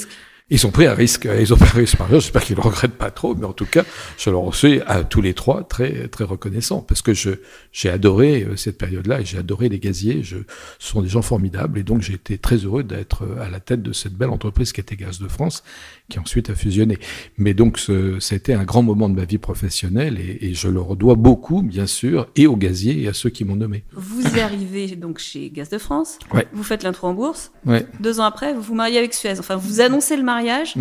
Ils 0.49 0.59
sont 0.59 0.71
pris 0.71 0.87
à 0.87 0.93
risque, 0.93 1.27
ils 1.39 1.53
ont 1.53 1.57
pris 1.57 1.79
risque 1.79 1.97
par 1.97 2.09
J'espère 2.09 2.43
qu'ils 2.43 2.57
ne 2.57 2.61
regrettent 2.61 2.97
pas 2.97 3.11
trop, 3.11 3.33
mais 3.33 3.45
en 3.45 3.53
tout 3.53 3.65
cas, 3.65 3.83
je 4.17 4.29
leur 4.29 4.53
suis 4.53 4.81
à 4.81 5.03
tous 5.03 5.21
les 5.21 5.33
trois 5.33 5.63
très 5.63 6.09
très 6.09 6.25
reconnaissant 6.25 6.81
parce 6.81 7.01
que 7.01 7.13
j'ai 7.13 7.89
adoré 7.89 8.43
euh, 8.43 8.57
cette 8.57 8.77
période-là 8.77 9.21
et 9.21 9.25
j'ai 9.25 9.37
adoré 9.37 9.69
les 9.69 9.79
gaziers. 9.79 10.21
Je, 10.21 10.37
ce 10.79 10.89
sont 10.89 11.01
des 11.01 11.07
gens 11.07 11.21
formidables 11.21 11.79
et 11.79 11.83
donc 11.83 12.01
j'ai 12.01 12.13
été 12.13 12.37
très 12.37 12.57
heureux 12.57 12.83
d'être 12.83 13.23
euh, 13.23 13.41
à 13.41 13.49
la 13.49 13.61
tête 13.61 13.81
de 13.81 13.93
cette 13.93 14.13
belle 14.13 14.31
entreprise 14.31 14.73
qui 14.73 14.81
était 14.81 14.97
Gaz 14.97 15.19
de 15.19 15.29
France, 15.29 15.63
qui 16.09 16.19
ensuite 16.19 16.49
a 16.49 16.55
fusionné. 16.55 16.97
Mais 17.37 17.53
donc 17.53 17.79
c'était 18.19 18.53
un 18.53 18.63
grand 18.63 18.83
moment 18.83 19.09
de 19.09 19.15
ma 19.15 19.25
vie 19.25 19.37
professionnelle 19.37 20.19
et, 20.19 20.49
et 20.49 20.53
je 20.53 20.67
leur 20.67 20.95
dois 20.95 21.15
beaucoup, 21.15 21.61
bien 21.61 21.87
sûr, 21.87 22.27
et 22.35 22.47
aux 22.47 22.57
gaziers 22.57 23.01
et 23.01 23.07
à 23.07 23.13
ceux 23.13 23.29
qui 23.29 23.45
m'ont 23.45 23.55
nommé. 23.55 23.83
Vous 23.93 24.39
arrivez 24.39 24.95
donc 24.95 25.19
chez 25.19 25.49
Gaz 25.49 25.69
de 25.69 25.77
France. 25.77 26.19
Ouais. 26.33 26.47
Vous 26.53 26.63
faites 26.63 26.83
l'intro 26.83 27.07
en 27.07 27.13
bourse. 27.13 27.51
Ouais. 27.65 27.85
Deux 27.99 28.19
ans 28.19 28.25
après, 28.25 28.53
vous 28.53 28.61
vous 28.61 28.75
mariez 28.75 28.97
avec 28.97 29.13
Suez. 29.13 29.39
Enfin, 29.39 29.55
vous 29.55 29.81
annoncez 29.81 30.17
le 30.17 30.23
mariage. 30.23 30.75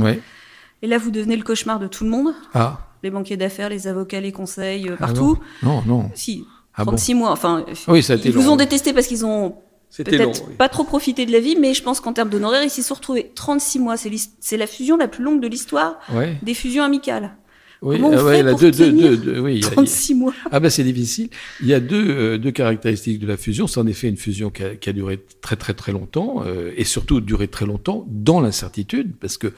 Et 0.83 0.88
là, 0.88 0.99
vous 0.99 1.12
devenez 1.12 1.37
le 1.37 1.45
cauchemar 1.45 1.79
de 1.79 1.87
tout 1.87 2.05
le 2.05 2.11
monde. 2.11 2.35
Ah. 2.55 2.81
Les 3.05 3.11
banquiers 3.11 3.37
d'affaires, 3.37 3.69
les 3.69 3.87
avocats, 3.87 4.21
les 4.21 4.33
conseils, 4.33 4.88
euh, 4.88 4.95
ah 4.97 5.07
partout. 5.07 5.38
non. 5.62 5.83
non, 5.87 6.11
Si, 6.14 6.45
36 6.76 7.12
ah 7.12 7.14
mois. 7.14 7.31
Enfin, 7.31 7.64
oui, 7.88 8.02
ça 8.02 8.14
a 8.14 8.17
été 8.17 8.29
ils 8.29 8.35
vous 8.35 8.49
ont 8.49 8.57
détesté 8.57 8.93
parce 8.93 9.07
qu'ils 9.07 9.25
ont 9.25 9.57
peut-être 9.99 10.57
pas 10.57 10.69
trop 10.69 10.85
profité 10.85 11.27
de 11.27 11.33
la 11.33 11.41
vie, 11.41 11.57
mais 11.57 11.75
je 11.75 11.83
pense 11.83 12.01
qu'en 12.01 12.13
termes 12.13 12.31
d'honoraires, 12.31 12.63
ils 12.63 12.71
s'y 12.71 12.83
sont 12.83 12.95
retrouvés 12.95 13.31
36 13.35 13.79
mois. 13.79 13.97
C'est 13.97 14.57
la 14.57 14.67
fusion 14.67 14.97
la 14.97 15.09
plus 15.09 15.23
longue 15.23 15.41
de 15.41 15.49
l'histoire 15.49 15.99
des 16.43 16.55
fusions 16.55 16.83
amicales. 16.83 17.35
Oui, 17.83 17.97
Comment 17.97 18.11
on 18.11 18.12
ah 18.29 18.33
fait 18.33 18.45
pour 18.45 18.59
deux, 18.61 18.71
deux, 18.71 18.91
tenir 18.91 19.11
deux, 19.11 19.17
deux- 19.17 19.41
oui, 19.41 19.57
il 19.57 19.62
y 19.62 19.67
a- 19.67 19.71
36 19.71 20.15
mois. 20.15 20.33
Ah 20.53 20.61
ben 20.61 20.71
c'est 20.71 20.85
difficile. 20.85 21.31
Il 21.61 21.67
y 21.67 21.75
a 21.75 21.81
deux, 21.81 22.11
euh, 22.11 22.39
deux 22.39 22.53
caractéristiques 22.53 23.19
de 23.19 23.27
la 23.27 23.37
fusion. 23.37 23.67
C'est 23.67 23.81
en 23.81 23.87
effet 23.89 24.09
une 24.09 24.17
fusion 24.17 24.51
qui 24.51 24.62
a, 24.62 24.77
qui 24.77 24.89
a 24.89 24.93
duré 24.93 25.19
très 25.41 25.57
très 25.57 25.75
très 25.75 25.91
longtemps 25.91 26.45
euh, 26.47 26.71
et 26.77 26.85
surtout 26.85 27.21
duré 27.21 27.49
très 27.49 27.67
longtemps 27.67 28.07
dans 28.09 28.41
l'incertitude 28.41 29.12
parce 29.21 29.37
que 29.37 29.49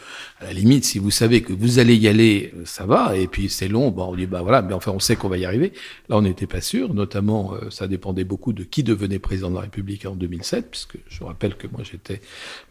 à 0.41 0.47
la 0.47 0.53
limite 0.55 0.87
si 0.87 0.99
vous 0.99 1.11
savez 1.11 1.43
que 1.43 1.53
vous 1.53 1.79
allez 1.79 1.97
y 1.97 2.09
aller, 2.09 2.53
euh, 2.57 2.63
ça 2.65 2.87
va 2.87 3.15
et 3.17 3.27
puis 3.27 3.51
c'est 3.51 3.69
long, 3.69 3.91
bon 3.91 4.05
on 4.13 4.17
dit 4.17 4.27
bah 4.27 4.41
voilà, 4.41 4.63
mais 4.63 4.73
enfin 4.73 4.93
on 4.95 5.01
sait 5.01 5.17
qu'on 5.17 5.29
va 5.29 5.37
y 5.37 5.45
arriver. 5.45 5.75
Là 6.09 6.17
on 6.17 6.23
n'était 6.23 6.47
pas 6.47 6.63
sûr, 6.63 6.95
notamment 6.95 7.53
euh, 7.53 7.69
ça 7.71 7.89
dépendait 7.89 8.25
beaucoup 8.25 8.55
de 8.55 8.65
qui 8.65 8.83
devenait 8.83 9.19
président 9.19 9.51
de 9.51 9.57
la 9.57 9.61
République 9.63 10.07
en 10.07 10.17
2007 10.17 10.71
puisque 10.71 10.97
je 11.09 11.19
vous 11.21 11.27
rappelle 11.27 11.57
que 11.57 11.67
moi 11.67 11.83
j'étais 11.83 12.23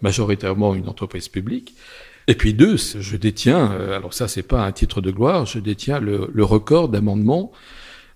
majoritairement 0.02 0.74
une 0.74 0.90
entreprise 0.90 1.28
publique. 1.28 1.76
Et 2.28 2.36
puis 2.36 2.54
deux, 2.54 2.78
je 2.78 3.18
détiens, 3.18 3.72
euh, 3.74 3.98
alors 3.98 4.14
ça 4.14 4.28
c'est 4.28 4.44
pas 4.44 4.66
un 4.66 4.72
titre 4.72 5.02
de 5.02 5.12
gloire, 5.12 5.46
je 5.46 5.60
détiens 5.60 6.00
le, 6.00 6.30
le 6.34 6.44
record 6.44 6.90
d'amendements 6.90 7.52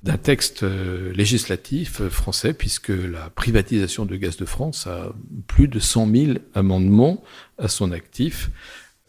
d'un 0.04 0.18
texte 0.18 0.64
euh, 0.64 1.12
législatif 1.14 2.02
euh, 2.02 2.10
français, 2.10 2.54
puisque 2.54 2.90
la 2.90 3.30
privatisation 3.30 4.06
de 4.06 4.16
Gaz 4.16 4.38
de 4.38 4.46
France 4.46 4.88
a 4.88 5.14
plus 5.48 5.68
de 5.68 5.80
100 5.80 6.12
000 6.16 6.32
amendements 6.54 7.24
à 7.58 7.68
son 7.68 7.92
actif, 7.92 8.52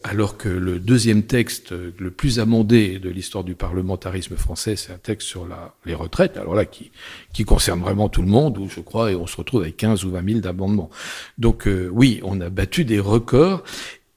alors 0.03 0.37
que 0.37 0.47
le 0.47 0.79
deuxième 0.79 1.23
texte 1.23 1.71
le 1.71 2.11
plus 2.11 2.39
amendé 2.39 2.99
de 2.99 3.09
l'histoire 3.09 3.43
du 3.43 3.55
parlementarisme 3.55 4.37
français, 4.37 4.77
c'est 4.77 4.93
un 4.93 4.97
texte 4.97 5.27
sur 5.27 5.45
la, 5.45 5.75
les 5.85 5.93
retraites, 5.93 6.37
alors 6.37 6.55
là, 6.55 6.65
qui, 6.65 6.91
qui 7.33 7.43
concerne 7.43 7.81
vraiment 7.81 8.07
tout 8.07 8.21
le 8.21 8.29
monde, 8.29 8.57
où 8.57 8.69
je 8.69 8.79
crois, 8.79 9.11
et 9.11 9.15
on 9.15 9.27
se 9.27 9.35
retrouve 9.35 9.61
avec 9.61 9.75
15 9.75 10.05
ou 10.05 10.11
20 10.11 10.29
000 10.29 10.39
d'amendements. 10.39 10.89
Donc 11.37 11.67
euh, 11.67 11.89
oui, 11.91 12.21
on 12.23 12.39
a 12.39 12.49
battu 12.49 12.85
des 12.85 12.99
records, 12.99 13.63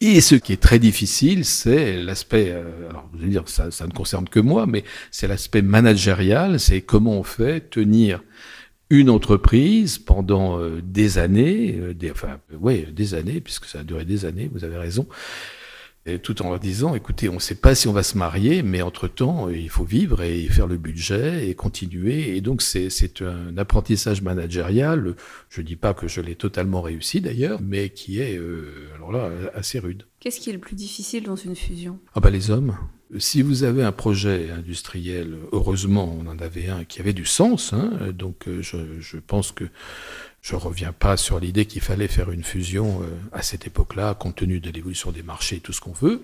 et 0.05 0.21
ce 0.21 0.35
qui 0.35 0.53
est 0.53 0.61
très 0.61 0.81
difficile, 0.81 1.45
c'est 1.45 1.97
l'aspect, 2.03 2.51
euh, 2.51 2.91
alors 2.91 3.09
je 3.17 3.23
veux 3.23 3.29
dire, 3.29 3.45
ça, 3.47 3.71
ça 3.71 3.87
ne 3.87 3.93
concerne 3.93 4.29
que 4.29 4.41
moi, 4.41 4.67
mais 4.67 4.83
c'est 5.13 5.29
l'aspect 5.29 5.63
managérial, 5.63 6.59
c'est 6.59 6.81
comment 6.81 7.19
on 7.21 7.23
fait 7.23 7.71
tenir 7.71 8.23
une 8.91 9.09
entreprise 9.09 9.99
pendant 9.99 10.59
euh, 10.59 10.83
des 10.83 11.19
années, 11.19 11.77
euh, 11.79 11.95
des, 11.95 12.11
enfin, 12.11 12.41
ouais, 12.61 12.89
des 12.93 13.15
années, 13.15 13.41
puisque 13.41 13.67
ça 13.67 13.81
a 13.81 13.85
duré 13.85 14.05
des 14.05 14.25
années, 14.25 14.51
vous 14.53 14.65
avez 14.65 14.77
raison, 14.77 15.07
et 16.05 16.19
tout 16.19 16.43
en 16.43 16.51
leur 16.51 16.59
disant, 16.59 16.95
écoutez, 16.95 17.29
on 17.29 17.35
ne 17.35 17.39
sait 17.39 17.55
pas 17.55 17.75
si 17.75 17.87
on 17.87 17.93
va 17.93 18.03
se 18.03 18.19
marier, 18.19 18.63
mais 18.63 18.83
entre-temps, 18.83 19.49
il 19.49 19.69
faut 19.69 19.85
vivre 19.85 20.23
et 20.23 20.49
faire 20.49 20.67
le 20.67 20.77
budget 20.77 21.49
et 21.49 21.55
continuer. 21.55 22.37
Et 22.37 22.41
donc, 22.41 22.61
c'est 22.61 22.91
c'est 22.91 23.23
un 23.23 23.57
apprentissage 23.57 24.21
managérial. 24.21 25.15
Je 25.49 25.61
ne 25.61 25.67
dis 25.67 25.77
pas 25.77 25.95
que 25.95 26.09
je 26.09 26.21
l'ai 26.21 26.35
totalement 26.35 26.83
réussi 26.83 27.21
d'ailleurs, 27.21 27.61
mais 27.63 27.91
qui 27.91 28.21
est, 28.21 28.37
euh, 28.37 28.89
alors 28.97 29.13
là, 29.13 29.31
assez 29.55 29.79
rude. 29.79 30.05
Qu'est-ce 30.19 30.41
qui 30.41 30.51
est 30.51 30.55
le 30.55 30.59
plus 30.59 30.77
difficile 30.77 31.23
dans 31.25 31.37
une 31.37 31.55
fusion? 31.55 31.99
Ah 32.15 32.21
bah 32.21 32.31
les 32.31 32.51
hommes. 32.51 32.77
Si 33.19 33.43
vous 33.43 33.63
avez 33.63 33.85
un 33.85 33.93
projet 33.93 34.51
industriel, 34.51 35.37
heureusement 35.53 36.19
on 36.19 36.27
en 36.31 36.39
avait 36.39 36.69
un 36.69 36.85
qui 36.85 36.99
avait 36.99 37.13
du 37.13 37.27
sens, 37.27 37.75
hein, 37.75 37.91
donc 38.15 38.49
euh, 38.49 38.63
je, 38.63 38.79
je 39.01 39.19
pense 39.19 39.53
que 39.53 39.65
je 40.43 40.57
reviens 40.57 40.93
pas 40.93 41.17
sur 41.17 41.39
l'idée 41.39 41.67
qu'il 41.67 41.81
fallait 41.81 42.09
faire 42.09 42.33
une 42.33 42.43
fusion 42.43 43.01
euh, 43.03 43.07
à 43.33 43.43
cette 43.43 43.67
époque-là, 43.67 44.15
compte 44.15 44.37
tenu 44.37 44.59
de 44.59 44.71
l'évolution 44.71 45.13
des 45.13 45.23
marchés 45.23 45.57
et 45.57 45.61
tout 45.61 45.73
ce 45.73 45.81
qu'on 45.81 45.93
veut. 45.93 46.23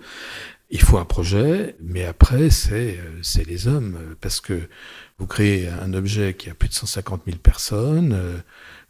Il 0.69 0.81
faut 0.81 0.97
un 0.97 1.05
projet, 1.05 1.77
mais 1.81 2.03
après 2.03 2.49
c'est 2.49 2.99
euh, 2.99 3.43
les 3.47 3.67
hommes, 3.69 3.97
euh, 3.97 4.15
parce 4.19 4.41
que 4.41 4.67
vous 5.19 5.25
créez 5.25 5.69
un 5.69 5.93
objet 5.93 6.33
qui 6.33 6.49
a 6.49 6.53
plus 6.53 6.67
de 6.67 6.73
150 6.73 7.21
000 7.25 7.37
personnes. 7.37 8.43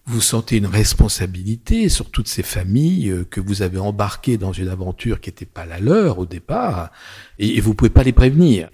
vous 0.05 0.21
sentez 0.21 0.57
une 0.57 0.65
responsabilité 0.65 1.89
sur 1.89 2.09
toutes 2.09 2.27
ces 2.27 2.43
familles 2.43 3.25
que 3.29 3.39
vous 3.39 3.61
avez 3.61 3.77
embarquées 3.77 4.37
dans 4.37 4.53
une 4.53 4.67
aventure 4.67 5.21
qui 5.21 5.29
n'était 5.29 5.45
pas 5.45 5.65
la 5.65 5.79
leur 5.79 6.17
au 6.17 6.25
départ, 6.25 6.91
et 7.37 7.59
vous 7.61 7.73
pouvez 7.75 7.89
pas 7.89 8.03
les 8.03 8.13
prévenir. 8.13 8.69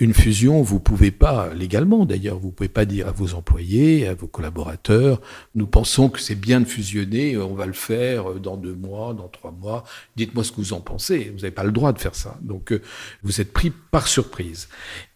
Une 0.00 0.14
fusion, 0.14 0.62
vous 0.62 0.80
pouvez 0.80 1.10
pas, 1.10 1.52
légalement 1.54 2.06
d'ailleurs, 2.06 2.38
vous 2.38 2.50
pouvez 2.50 2.70
pas 2.70 2.86
dire 2.86 3.06
à 3.06 3.12
vos 3.12 3.34
employés, 3.34 4.08
à 4.08 4.14
vos 4.14 4.26
collaborateurs, 4.26 5.20
nous 5.54 5.66
pensons 5.66 6.08
que 6.08 6.20
c'est 6.20 6.34
bien 6.34 6.60
de 6.60 6.64
fusionner, 6.64 7.36
on 7.36 7.54
va 7.54 7.66
le 7.66 7.74
faire 7.74 8.30
euh, 8.30 8.38
dans 8.38 8.56
deux 8.56 8.74
mois, 8.74 9.12
dans 9.12 9.28
trois 9.28 9.52
mois, 9.52 9.84
dites-moi 10.16 10.42
ce 10.42 10.52
que 10.52 10.56
vous 10.56 10.72
en 10.72 10.80
pensez. 10.80 11.30
Vous 11.34 11.40
n'avez 11.40 11.50
pas 11.50 11.64
le 11.64 11.72
droit 11.72 11.92
de 11.92 11.98
faire 11.98 12.14
ça. 12.14 12.38
Donc 12.40 12.72
euh, 12.72 12.80
vous 13.22 13.40
êtes 13.40 13.52
pris 13.52 13.70
par 13.90 14.08
surprise. 14.08 14.68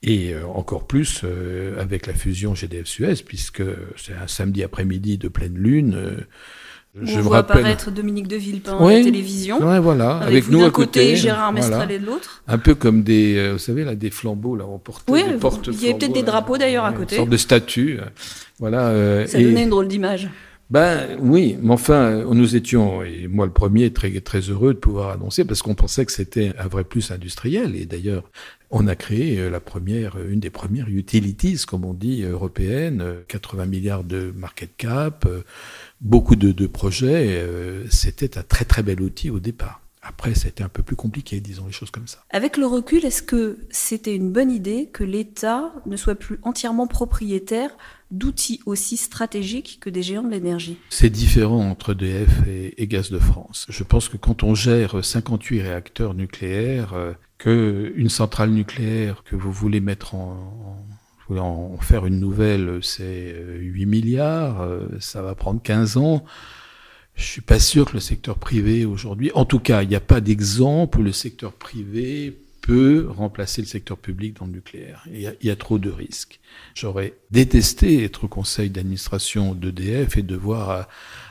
Et 0.03 0.35
euh, 0.35 0.47
encore 0.47 0.87
plus 0.87 1.23
euh, 1.25 1.81
avec 1.81 2.07
la 2.07 2.15
fusion 2.15 2.55
GDF-Suez, 2.55 3.23
puisque 3.25 3.63
c'est 3.97 4.15
un 4.15 4.27
samedi 4.27 4.63
après-midi 4.63 5.19
de 5.19 5.29
pleine 5.29 5.57
lune. 5.57 6.27
On 7.01 7.07
je 7.07 7.17
me 7.17 7.23
voit 7.23 7.39
rappelle. 7.39 7.59
apparaître 7.59 7.91
Dominique 7.91 8.29
de 8.29 8.37
Villepin 8.37 8.77
Oui. 8.81 8.95
à 8.95 8.99
la 8.99 9.05
télévision. 9.05 9.59
Ouais, 9.69 9.81
voilà, 9.81 10.19
Avec, 10.19 10.49
nous 10.49 10.65
à 10.65 10.71
côté 10.71 11.17
Gérard 11.17 11.51
voilà. 11.53 11.69
Mestral 11.69 11.89
de 12.01 12.07
l'autre. 12.07 12.43
Un 12.47 12.59
peu 12.59 12.77
comme 12.77 13.03
des, 13.03 13.37
euh, 13.37 13.53
vous 13.55 13.59
savez 13.59 13.83
là, 13.85 13.97
des 13.97 14.11
flambeaux 14.11 14.55
là, 14.55 14.65
on 14.69 14.79
portait 14.79 15.11
Oui, 15.11 15.25
des 15.25 15.35
porte 15.35 15.67
il 15.73 15.83
y 15.83 15.89
avait 15.89 15.99
peut-être 15.99 16.13
des 16.13 16.23
drapeaux, 16.23 16.57
d'ailleurs, 16.57 16.85
à 16.85 16.93
côté. 16.93 17.17
Une 17.17 17.23
sorte 17.23 17.31
de 17.31 17.37
statue, 17.37 17.99
voilà. 18.61 18.89
euh, 18.91 19.27
Ça 19.27 19.41
et- 19.41 19.45
donnait 19.45 19.65
une 19.65 19.71
drôle 19.71 19.89
d'image. 19.89 20.29
Ben 20.71 21.19
oui, 21.21 21.57
mais 21.61 21.73
enfin, 21.75 21.95
euh, 21.95 22.25
nous 22.33 22.57
étions, 22.57 23.03
et 23.03 23.29
moi 23.29 23.45
le 23.45 23.53
premier, 23.53 23.93
très, 23.93 24.11
très 24.21 24.41
heureux 24.41 24.73
de 24.73 24.79
pouvoir 24.79 25.11
annoncer, 25.11 25.45
parce 25.45 25.61
qu'on 25.63 25.75
pensait 25.75 26.07
que 26.07 26.13
c'était 26.13 26.53
un 26.59 26.69
vrai 26.69 26.85
plus 26.85 27.11
industriel. 27.11 27.77
Et 27.77 27.85
d'ailleurs, 27.85 28.25
on 28.71 28.87
a 28.89 28.97
créé 28.97 29.51
la 29.51 29.61
première, 29.61 30.17
une 30.27 30.41
des 30.41 30.49
premières 30.51 30.89
utilities, 30.89 31.59
comme 31.69 31.85
on 31.85 31.93
dit, 31.93 32.23
européennes, 32.23 33.03
euh, 33.03 33.21
80 33.29 33.67
milliards 33.67 34.05
de 34.05 34.33
market 34.35 34.71
cap, 34.79 35.29
beaucoup 36.05 36.37
de, 36.37 36.53
de 36.53 36.67
projets. 36.69 37.39
euh, 37.43 37.85
C'était 37.91 38.39
un 38.39 38.43
très 38.43 38.65
très 38.65 38.83
bel 38.85 39.01
outil 39.03 39.31
au 39.31 39.41
départ. 39.41 39.81
Après, 40.07 40.35
c'était 40.35 40.63
un 40.63 40.69
peu 40.69 40.83
plus 40.83 40.97
compliqué, 40.97 41.41
disons 41.41 41.65
les 41.67 41.73
choses 41.73 41.91
comme 41.91 42.07
ça. 42.07 42.19
Avec 42.29 42.59
le 42.59 42.67
recul, 42.67 43.07
est-ce 43.07 43.23
que 43.23 43.57
c'était 43.71 44.15
une 44.15 44.31
bonne 44.31 44.51
idée 44.51 44.91
que 44.93 45.03
l'État 45.03 45.73
ne 45.87 45.97
soit 45.97 46.15
plus 46.15 46.39
entièrement 46.43 46.87
propriétaire 46.87 47.71
d'outils 48.11 48.61
aussi 48.67 48.99
stratégiques 48.99 49.79
que 49.81 49.89
des 49.89 50.03
géants 50.03 50.23
de 50.23 50.29
l'énergie? 50.31 50.77
C'est 50.91 51.09
différent 51.09 51.71
entre 51.71 51.93
EDF 51.95 52.47
et, 52.47 52.83
et 52.83 52.87
Gaz 52.87 53.11
de 53.11 53.19
France. 53.19 53.65
Je 53.71 53.83
pense 53.83 54.11
que 54.11 54.19
quand 54.19 54.43
on 54.43 54.55
gère 54.55 55.03
58 55.03 55.63
réacteurs 55.63 56.13
nucléaires, 56.13 56.93
euh, 56.93 57.13
que 57.39 57.91
une 57.97 58.11
centrale 58.11 58.51
nucléaire 58.51 59.25
que 59.25 59.37
vous 59.37 59.53
voulez 59.53 59.81
mettre 59.81 60.15
en, 60.15 60.85
voulez 61.29 61.41
en 61.41 61.77
faire 61.79 62.07
une 62.07 62.21
nouvelle, 62.21 62.81
c'est 62.83 63.35
euh, 63.35 63.59
8 63.59 63.87
milliards, 63.87 64.61
euh, 64.61 64.87
ça 65.01 65.23
va 65.23 65.35
prendre 65.35 65.63
15 65.63 65.97
ans. 65.97 66.25
Je 67.15 67.25
suis 67.25 67.41
pas 67.41 67.59
sûr 67.59 67.87
que 67.87 67.95
le 67.95 68.01
secteur 68.01 68.39
privé 68.39 68.85
aujourd'hui, 68.85 69.31
en 69.35 69.45
tout 69.45 69.61
cas, 69.61 69.83
il 69.83 69.89
n'y 69.89 69.95
a 69.95 70.01
pas 70.01 70.21
d'exemple 70.21 70.99
où 70.99 71.03
le 71.03 71.13
secteur 71.13 71.53
privé 71.53 72.37
peut 72.61 73.07
remplacer 73.09 73.61
le 73.61 73.67
secteur 73.67 73.99
public 73.99 74.37
dans 74.39 74.47
le 74.47 74.53
nucléaire. 74.53 75.05
Il 75.11 75.21
y 75.21 75.27
a, 75.27 75.33
il 75.41 75.47
y 75.47 75.51
a 75.51 75.57
trop 75.57 75.79
de 75.79 75.91
risques. 75.91 76.41
J'aurais 76.75 77.15
détesté 77.31 78.05
être 78.05 78.25
au 78.25 78.29
conseil 78.29 78.71
d'administration 78.71 79.55
d'EDF 79.55 80.17
et 80.17 80.23
devoir 80.23 80.71
euh, 80.71 80.83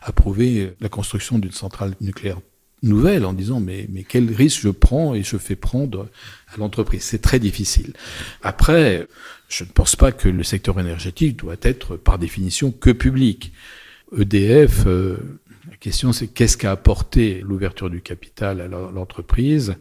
approuver 0.04 0.74
la 0.80 0.90
construction 0.90 1.40
d'une 1.40 1.52
centrale 1.52 1.96
nucléaire 2.02 2.40
nouvelle 2.84 3.26
en 3.26 3.34
disant 3.34 3.60
mais, 3.60 3.88
mais 3.90 4.04
quel 4.04 4.32
risque 4.32 4.62
je 4.62 4.70
prends 4.70 5.16
et 5.16 5.24
je 5.24 5.38
fais 5.38 5.56
prendre 5.56 6.08
à 6.54 6.58
l'entreprise? 6.58 7.02
C'est 7.04 7.22
très 7.22 7.40
difficile. 7.40 7.94
Après, 8.42 9.08
je 9.50 9.64
ne 9.64 9.70
pense 9.70 9.96
pas 9.96 10.12
que 10.12 10.30
le 10.30 10.44
secteur 10.44 10.80
énergétique 10.80 11.38
doit 11.38 11.56
être 11.62 11.96
par 11.98 12.20
définition 12.20 12.72
que 12.72 12.92
public. 12.92 13.52
EDF, 14.18 14.84
euh, 14.86 15.18
la 15.70 15.78
question 15.78 16.12
c'est 16.14 16.28
qu'est-ce 16.28 16.58
qu'a 16.58 16.72
apporté 16.72 17.42
l'ouverture 17.42 17.90
du 17.90 18.02
capital 18.02 18.62
à 18.62 18.68
l'en- 18.68 18.92
l'entreprise? 18.92 19.76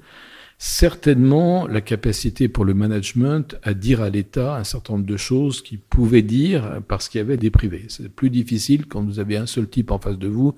Certainement 0.65 1.67
la 1.67 1.81
capacité 1.81 2.47
pour 2.47 2.65
le 2.65 2.73
management 2.73 3.57
à 3.65 3.75
dire 3.75 4.01
à 4.01 4.11
l'État 4.11 4.55
un 4.55 4.63
certain 4.63 4.93
nombre 4.93 5.07
de 5.07 5.17
choses 5.17 5.61
qu'il 5.61 5.81
pouvait 5.81 6.23
dire 6.23 6.81
parce 6.87 7.09
qu'il 7.09 7.19
y 7.19 7.21
avait 7.21 7.37
des 7.37 7.51
privés. 7.51 7.87
C'est 7.89 8.09
plus 8.09 8.31
difficile 8.31 8.87
quand 8.87 9.03
vous 9.03 9.19
avez 9.19 9.37
un 9.37 9.47
seul 9.47 9.69
type 9.69 9.91
en 9.91 9.99
face 9.99 10.19
de 10.19 10.29
vous 10.29 10.55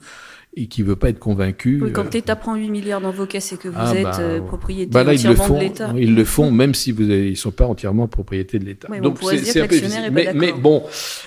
et 0.56 0.66
qui 0.66 0.82
veut 0.82 0.94
pas 0.94 1.08
être 1.08 1.18
convaincu. 1.18 1.80
Oui, 1.82 1.90
quand 1.90 2.04
euh, 2.04 2.10
l'État 2.12 2.36
prend 2.36 2.54
8 2.54 2.68
milliards 2.68 3.00
dans 3.00 3.12
vos 3.12 3.24
caisses 3.24 3.54
et 3.54 3.56
que 3.56 3.68
vous 3.68 3.78
ah, 3.78 3.96
êtes 3.96 4.02
bah, 4.02 4.18
euh, 4.20 4.40
propriétaire 4.42 4.92
bah 4.92 5.04
là, 5.04 5.14
ils 5.14 5.26
le 5.26 5.36
font, 5.36 5.54
de 5.54 5.60
l'État. 5.60 5.94
Ils 5.96 6.14
le 6.14 6.24
font 6.26 6.50
même 6.50 6.74
si 6.74 6.92
vous 6.92 7.04
avez, 7.04 7.30
ils 7.30 7.38
sont 7.38 7.50
pas 7.50 7.66
entièrement 7.66 8.06
propriété 8.06 8.58
de 8.58 8.66
l'État. 8.66 8.88
Oui, 8.90 8.98
mais 9.00 9.06
un 9.06 9.10
peu 9.10 9.36
difficile. 9.38 10.10
mais, 10.12 10.52
bon, 10.52 10.82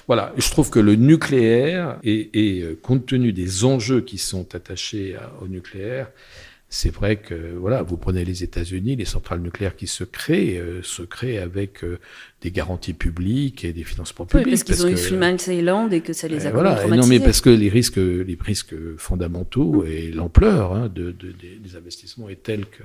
voilà, 0.05 0.33
je 0.37 0.51
trouve 0.51 0.69
que 0.69 0.79
le 0.79 0.93
nucléaire 0.93 1.97
et, 2.03 2.29
et 2.35 2.61
euh, 2.61 2.79
compte 2.79 3.07
tenu 3.07 3.33
des 3.33 3.65
enjeux 3.65 4.01
qui 4.01 4.19
sont 4.19 4.53
attachés 4.53 5.15
à- 5.15 5.31
au 5.43 5.47
nucléaire, 5.47 6.11
c'est 6.69 6.89
vrai 6.93 7.15
que 7.15 7.55
voilà, 7.57 7.81
vous 7.81 7.95
prenez 7.95 8.25
les 8.25 8.43
États-Unis, 8.43 8.97
les 8.97 9.05
centrales 9.05 9.39
nucléaires 9.39 9.75
qui 9.77 9.87
se 9.87 10.03
créent, 10.03 10.57
euh, 10.59 10.81
se 10.83 11.01
créent 11.01 11.37
avec 11.37 11.83
euh, 11.83 11.97
des 12.41 12.51
garanties 12.51 12.93
publiques 12.93 13.63
et 13.63 13.71
des 13.71 13.83
financements 13.85 14.25
Oui, 14.33 14.41
publics. 14.43 14.65
parce 14.65 14.79
qu'ils 14.79 14.85
ont 14.85 14.89
eu 14.89 14.97
Freeman 14.97 15.37
Island 15.47 15.93
et 15.93 16.01
que 16.01 16.11
ça 16.13 16.27
les 16.27 16.45
a 16.45 16.49
euh, 16.49 16.53
voilà. 16.53 16.85
Et 16.85 16.89
non, 16.89 17.07
mais 17.07 17.19
parce 17.21 17.39
que 17.41 17.49
les 17.49 17.69
risques, 17.69 17.95
les 17.95 18.37
risques 18.39 18.75
fondamentaux 18.97 19.85
et 19.85 20.11
l'ampleur 20.11 20.73
hein, 20.73 20.91
de, 20.93 21.11
de- 21.11 21.31
des, 21.31 21.55
des 21.63 21.75
investissements 21.77 22.27
est 22.29 22.43
telle 22.43 22.65
que 22.65 22.83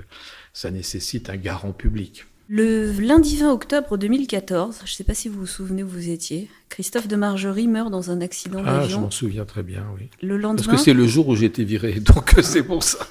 ça 0.53 0.71
nécessite 0.71 1.29
un 1.29 1.35
garant 1.37 1.73
public. 1.73 2.25
Le 2.49 2.91
lundi 3.01 3.37
20 3.37 3.51
octobre 3.51 3.97
2014, 3.97 4.77
je 4.85 4.91
ne 4.91 4.95
sais 4.95 5.03
pas 5.03 5.13
si 5.13 5.27
vous 5.29 5.41
vous 5.41 5.45
souvenez 5.45 5.81
où 5.83 5.87
vous 5.87 6.09
étiez, 6.09 6.49
Christophe 6.69 7.07
de 7.07 7.15
Margerie 7.15 7.67
meurt 7.67 7.89
dans 7.89 8.11
un 8.11 8.21
accident 8.21 8.61
Ah, 8.65 8.75
je 8.75 8.81
d'avion. 8.81 9.01
m'en 9.01 9.11
souviens 9.11 9.45
très 9.45 9.63
bien, 9.63 9.85
oui. 9.97 10.09
Le 10.21 10.29
Parce 10.39 10.41
lendemain, 10.41 10.73
que 10.75 10.79
c'est 10.79 10.93
le 10.93 11.07
jour 11.07 11.27
où 11.29 11.35
j'ai 11.35 11.45
été 11.47 11.63
viré, 11.63 11.93
donc 11.99 12.37
euh, 12.37 12.41
c'est 12.41 12.63
pour 12.63 12.83
ça. 12.83 13.07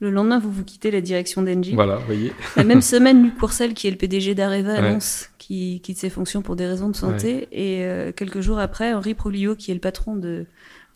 Le 0.00 0.10
lendemain, 0.10 0.38
vous 0.38 0.50
vous 0.50 0.64
quittez 0.64 0.90
la 0.90 1.00
direction 1.00 1.42
d'Engie. 1.42 1.74
Voilà, 1.74 1.96
voyez. 1.96 2.32
La 2.56 2.64
même 2.64 2.82
semaine, 2.82 3.22
Luc 3.22 3.38
Courcel, 3.38 3.74
qui 3.74 3.86
est 3.86 3.90
le 3.90 3.96
PDG 3.96 4.34
d'Areva, 4.34 4.74
annonce 4.74 5.30
qu'il 5.38 5.80
quitte 5.80 5.98
ses 5.98 6.10
fonctions 6.10 6.42
pour 6.42 6.56
des 6.56 6.66
raisons 6.66 6.88
de 6.88 6.96
santé. 6.96 7.48
Et 7.52 7.84
euh, 7.84 8.12
quelques 8.12 8.40
jours 8.40 8.58
après, 8.58 8.92
Henri 8.92 9.14
Proglio, 9.14 9.56
qui 9.56 9.70
est 9.70 9.74
le 9.74 9.80
patron 9.80 10.16
de 10.16 10.46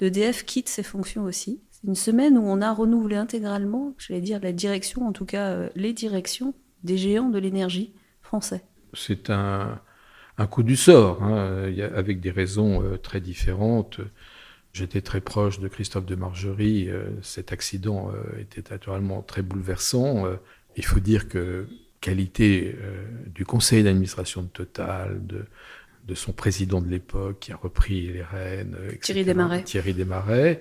d'EDF, 0.00 0.45
quitte 0.45 0.69
ses 0.69 0.83
fonctions 0.83 1.25
aussi. 1.25 1.61
C'est 1.71 1.87
une 1.87 1.95
semaine 1.95 2.38
où 2.38 2.42
on 2.45 2.61
a 2.61 2.73
renouvelé 2.73 3.16
intégralement, 3.16 3.95
j'allais 3.99 4.21
dire, 4.21 4.40
la 4.42 4.52
direction, 4.52 5.07
en 5.07 5.12
tout 5.12 5.26
cas 5.26 5.49
euh, 5.49 5.69
les 5.76 5.92
directions 5.92 6.54
des 6.85 6.97
géants 6.97 7.28
de 7.28 7.38
l'énergie 7.38 7.92
français. 8.23 8.62
C'est 8.95 9.30
un, 9.30 9.78
un 10.38 10.47
coup 10.47 10.62
du 10.62 10.76
sort, 10.76 11.23
hein, 11.23 11.71
avec 11.95 12.21
des 12.21 12.30
raisons 12.30 12.83
euh, 12.83 12.97
très 12.97 13.21
différentes. 13.21 14.00
J'étais 14.72 15.00
très 15.00 15.20
proche 15.20 15.58
de 15.58 15.66
Christophe 15.66 16.06
de 16.06 16.14
Margerie. 16.14 16.88
Euh, 16.88 17.04
cet 17.22 17.52
accident 17.52 18.12
euh, 18.14 18.40
était 18.40 18.62
naturellement 18.70 19.20
très 19.20 19.42
bouleversant. 19.42 20.26
Euh, 20.26 20.36
il 20.76 20.84
faut 20.84 21.00
dire 21.00 21.28
que 21.28 21.66
qualité 22.00 22.76
du 23.34 23.44
conseil 23.44 23.82
d'administration 23.82 24.42
de 24.42 24.48
Total, 24.48 25.20
de, 25.26 25.44
de 26.08 26.14
son 26.14 26.32
président 26.32 26.80
de 26.80 26.88
l'époque 26.88 27.40
qui 27.40 27.52
a 27.52 27.56
repris 27.56 28.06
les 28.06 28.22
rênes, 28.22 28.74
Thierry 29.02 29.24
Desmarais. 29.24 29.64
Thierry 29.64 29.92
Desmarais, 29.92 30.60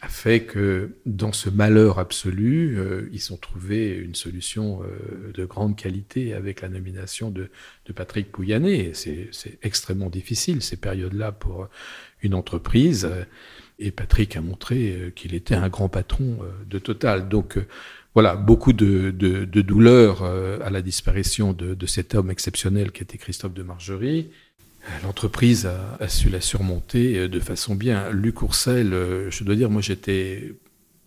a 0.00 0.08
fait 0.08 0.44
que 0.44 0.92
dans 1.04 1.32
ce 1.32 1.50
malheur 1.50 1.98
absolu, 1.98 2.78
ils 3.10 3.32
ont 3.32 3.36
trouvé 3.36 3.96
une 3.96 4.14
solution 4.14 4.82
de 5.34 5.44
grande 5.44 5.74
qualité 5.74 6.34
avec 6.34 6.60
la 6.60 6.68
nomination 6.68 7.30
de, 7.32 7.50
de 7.86 7.92
Patrick 7.92 8.30
Pouyanné. 8.30 8.92
C'est 8.94 9.58
extrêmement 9.62 10.10
difficile 10.10 10.62
ces 10.62 10.76
périodes-là 10.76 11.32
pour 11.32 11.68
une 12.22 12.34
entreprise. 12.34 13.08
Et 13.78 13.90
Patrick 13.90 14.36
a 14.36 14.40
montré 14.40 14.92
euh, 14.92 15.10
qu'il 15.10 15.34
était 15.34 15.54
un 15.54 15.68
grand 15.68 15.88
patron 15.88 16.38
euh, 16.42 16.50
de 16.66 16.78
Total. 16.78 17.28
Donc 17.28 17.58
euh, 17.58 17.66
voilà, 18.14 18.34
beaucoup 18.34 18.72
de, 18.72 19.10
de, 19.10 19.44
douleur 19.60 20.24
à 20.24 20.70
la 20.70 20.80
disparition 20.80 21.52
de, 21.52 21.86
cet 21.86 22.14
homme 22.14 22.30
exceptionnel 22.30 22.90
qui 22.90 23.02
était 23.02 23.18
Christophe 23.18 23.52
de 23.52 23.62
Margerie. 23.62 24.30
L'entreprise 25.02 25.68
a, 26.00 26.08
su 26.08 26.30
la 26.30 26.40
surmonter 26.40 27.28
de 27.28 27.40
façon 27.40 27.74
bien. 27.74 28.08
Luc 28.10 28.36
Courcel, 28.36 28.92
je 29.28 29.44
dois 29.44 29.54
dire, 29.54 29.68
moi 29.68 29.82
j'étais 29.82 30.54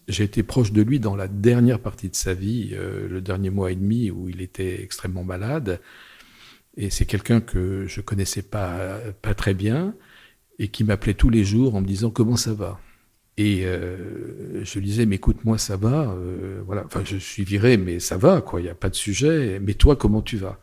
j'ai 0.08 0.24
été 0.24 0.44
proche 0.44 0.72
de 0.72 0.84
lui 0.84 1.00
dans 1.00 1.16
la 1.16 1.28
dernière 1.28 1.80
partie 1.80 2.10
de 2.10 2.16
sa 2.16 2.36
vie, 2.36 2.76
le 2.76 3.22
dernier 3.22 3.50
mois 3.50 3.72
et 3.72 3.76
demi 3.76 4.12
où 4.12 4.30
il 4.30 4.40
était 4.40 4.84
extrêmement 4.84 5.24
malade. 5.24 5.82
Et 6.78 6.92
c'est 6.92 7.08
quelqu'un 7.08 7.42
que 7.42 7.88
je 7.88 8.02
connaissais 8.02 8.44
pas, 8.44 9.00
pas 9.24 9.34
très 9.34 9.56
bien 9.56 9.96
et 10.60 10.68
qui 10.68 10.84
m'appelait 10.84 11.14
tous 11.14 11.30
les 11.30 11.44
jours 11.44 11.76
en 11.76 11.82
me 11.82 11.88
disant 11.88 12.12
comment 12.12 12.36
ça 12.36 12.54
va? 12.54 12.80
Et 13.38 13.66
euh, 13.66 14.66
je 14.66 14.80
lui 14.80 14.86
disais, 14.86 15.06
mais 15.06 15.16
écoute, 15.16 15.46
moi 15.46 15.58
ça 15.58 15.78
va, 15.78 16.12
euh, 16.12 16.62
voilà, 16.66 16.84
enfin 16.86 17.04
je 17.06 17.16
suis 17.16 17.46
viré, 17.46 17.78
mais 17.78 18.00
ça 18.00 18.18
va, 18.18 18.42
quoi, 18.42 18.60
il 18.60 18.64
n'y 18.64 18.70
a 18.70 18.76
pas 18.76 18.90
de 18.90 18.96
sujet, 18.96 19.62
mais 19.62 19.76
toi, 19.76 19.96
comment 19.96 20.22
tu 20.22 20.36
vas? 20.36 20.60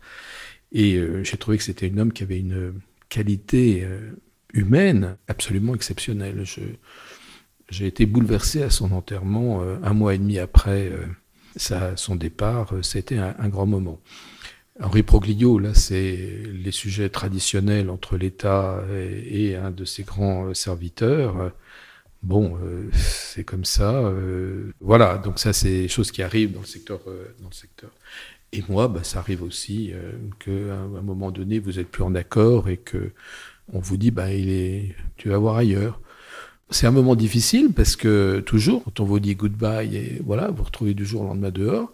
Et 0.71 0.95
euh, 0.95 1.23
j'ai 1.23 1.37
trouvé 1.37 1.57
que 1.57 1.63
c'était 1.63 1.91
un 1.91 1.97
homme 1.97 2.13
qui 2.13 2.21
avait 2.21 2.39
une 2.39 2.73
qualité 3.09 3.87
humaine 4.53 5.17
absolument 5.27 5.73
exceptionnelle. 5.73 6.43
J'ai 7.69 7.87
été 7.87 8.05
bouleversé 8.05 8.61
à 8.61 8.69
son 8.69 8.91
enterrement 8.91 9.63
un 9.81 9.93
mois 9.93 10.13
et 10.13 10.17
demi 10.17 10.39
après 10.39 10.91
sa, 11.55 11.95
son 11.95 12.17
départ, 12.17 12.73
c'était 12.81 13.17
un 13.17 13.47
grand 13.47 13.65
moment. 13.65 14.01
Henri 14.81 15.03
Proglio, 15.03 15.59
là, 15.59 15.73
c'est 15.73 16.17
les 16.53 16.71
sujets 16.71 17.09
traditionnels 17.09 17.89
entre 17.89 18.17
l'État 18.17 18.83
et, 19.25 19.55
un 19.55 19.71
de 19.71 19.85
ses 19.85 20.03
grands 20.03 20.53
serviteurs. 20.53 21.51
Bon, 22.23 22.57
euh, 22.63 22.89
c'est 22.93 23.43
comme 23.43 23.65
ça. 23.65 23.95
Euh, 23.95 24.73
voilà, 24.81 25.17
donc 25.17 25.39
ça, 25.39 25.53
c'est 25.53 25.69
des 25.69 25.87
choses 25.87 26.11
qui 26.11 26.23
arrivent 26.23 26.53
dans 26.53 26.61
le 26.61 26.65
secteur. 26.65 26.99
Euh, 27.07 27.33
dans 27.41 27.49
le 27.49 27.53
secteur. 27.53 27.91
Et 28.53 28.63
moi, 28.69 28.87
bah, 28.87 29.03
ça 29.03 29.19
arrive 29.19 29.43
aussi 29.43 29.91
euh, 29.93 30.13
qu'à 30.39 30.75
un 30.75 31.01
moment 31.03 31.31
donné, 31.31 31.59
vous 31.59 31.79
êtes 31.79 31.89
plus 31.89 32.03
en 32.03 32.15
accord 32.15 32.69
et 32.69 32.77
que 32.77 33.11
on 33.73 33.79
vous 33.79 33.97
dit, 33.97 34.11
bah, 34.11 34.33
il 34.33 34.49
est, 34.49 34.95
tu 35.17 35.29
vas 35.29 35.37
voir 35.37 35.57
ailleurs. 35.57 35.99
C'est 36.69 36.87
un 36.87 36.91
moment 36.91 37.15
difficile 37.15 37.71
parce 37.73 37.95
que 37.95 38.41
toujours, 38.45 38.83
quand 38.83 38.99
on 38.99 39.05
vous 39.05 39.19
dit 39.19 39.35
goodbye 39.35 39.95
et 39.95 40.21
voilà, 40.25 40.49
vous 40.49 40.63
retrouvez 40.63 40.93
du 40.93 41.05
jour 41.05 41.21
au 41.21 41.25
lendemain 41.25 41.51
dehors. 41.51 41.91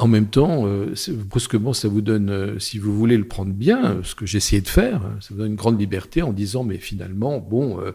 En 0.00 0.08
même 0.08 0.28
temps, 0.28 0.66
euh, 0.66 0.94
brusquement, 1.26 1.74
ça 1.74 1.88
vous 1.88 2.00
donne, 2.00 2.30
euh, 2.30 2.58
si 2.58 2.78
vous 2.78 2.96
voulez 2.96 3.18
le 3.18 3.28
prendre 3.28 3.52
bien, 3.52 3.84
euh, 3.84 4.02
ce 4.02 4.14
que 4.14 4.24
essayé 4.24 4.62
de 4.62 4.68
faire, 4.68 5.02
ça 5.20 5.28
vous 5.30 5.36
donne 5.36 5.50
une 5.50 5.56
grande 5.56 5.78
liberté 5.78 6.22
en 6.22 6.32
disant, 6.32 6.64
mais 6.64 6.78
finalement, 6.78 7.38
bon, 7.38 7.78
euh, 7.80 7.92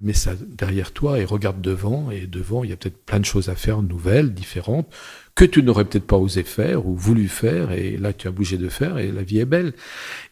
mets 0.00 0.12
ça 0.12 0.34
derrière 0.56 0.92
toi 0.92 1.18
et 1.18 1.24
regarde 1.24 1.60
devant, 1.60 2.12
et 2.12 2.28
devant, 2.28 2.62
il 2.62 2.70
y 2.70 2.72
a 2.72 2.76
peut-être 2.76 3.04
plein 3.04 3.18
de 3.18 3.24
choses 3.24 3.48
à 3.48 3.56
faire, 3.56 3.82
nouvelles, 3.82 4.32
différentes, 4.32 4.86
que 5.34 5.44
tu 5.44 5.64
n'aurais 5.64 5.84
peut-être 5.84 6.06
pas 6.06 6.18
osé 6.18 6.44
faire 6.44 6.86
ou 6.86 6.94
voulu 6.94 7.26
faire, 7.26 7.72
et 7.72 7.96
là, 7.96 8.12
tu 8.12 8.28
as 8.28 8.30
bougé 8.30 8.56
de 8.56 8.68
faire, 8.68 8.98
et 8.98 9.10
la 9.10 9.24
vie 9.24 9.40
est 9.40 9.44
belle. 9.44 9.72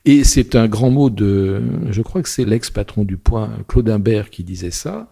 Et 0.04 0.22
c'est 0.22 0.54
un 0.54 0.68
grand 0.68 0.90
mot 0.90 1.10
de, 1.10 1.60
je 1.90 2.02
crois 2.02 2.22
que 2.22 2.28
c'est 2.28 2.44
l'ex-patron 2.44 3.04
du 3.04 3.16
Point, 3.16 3.50
Claude 3.66 3.90
Imbert, 3.90 4.30
qui 4.30 4.44
disait 4.44 4.70
ça, 4.70 5.10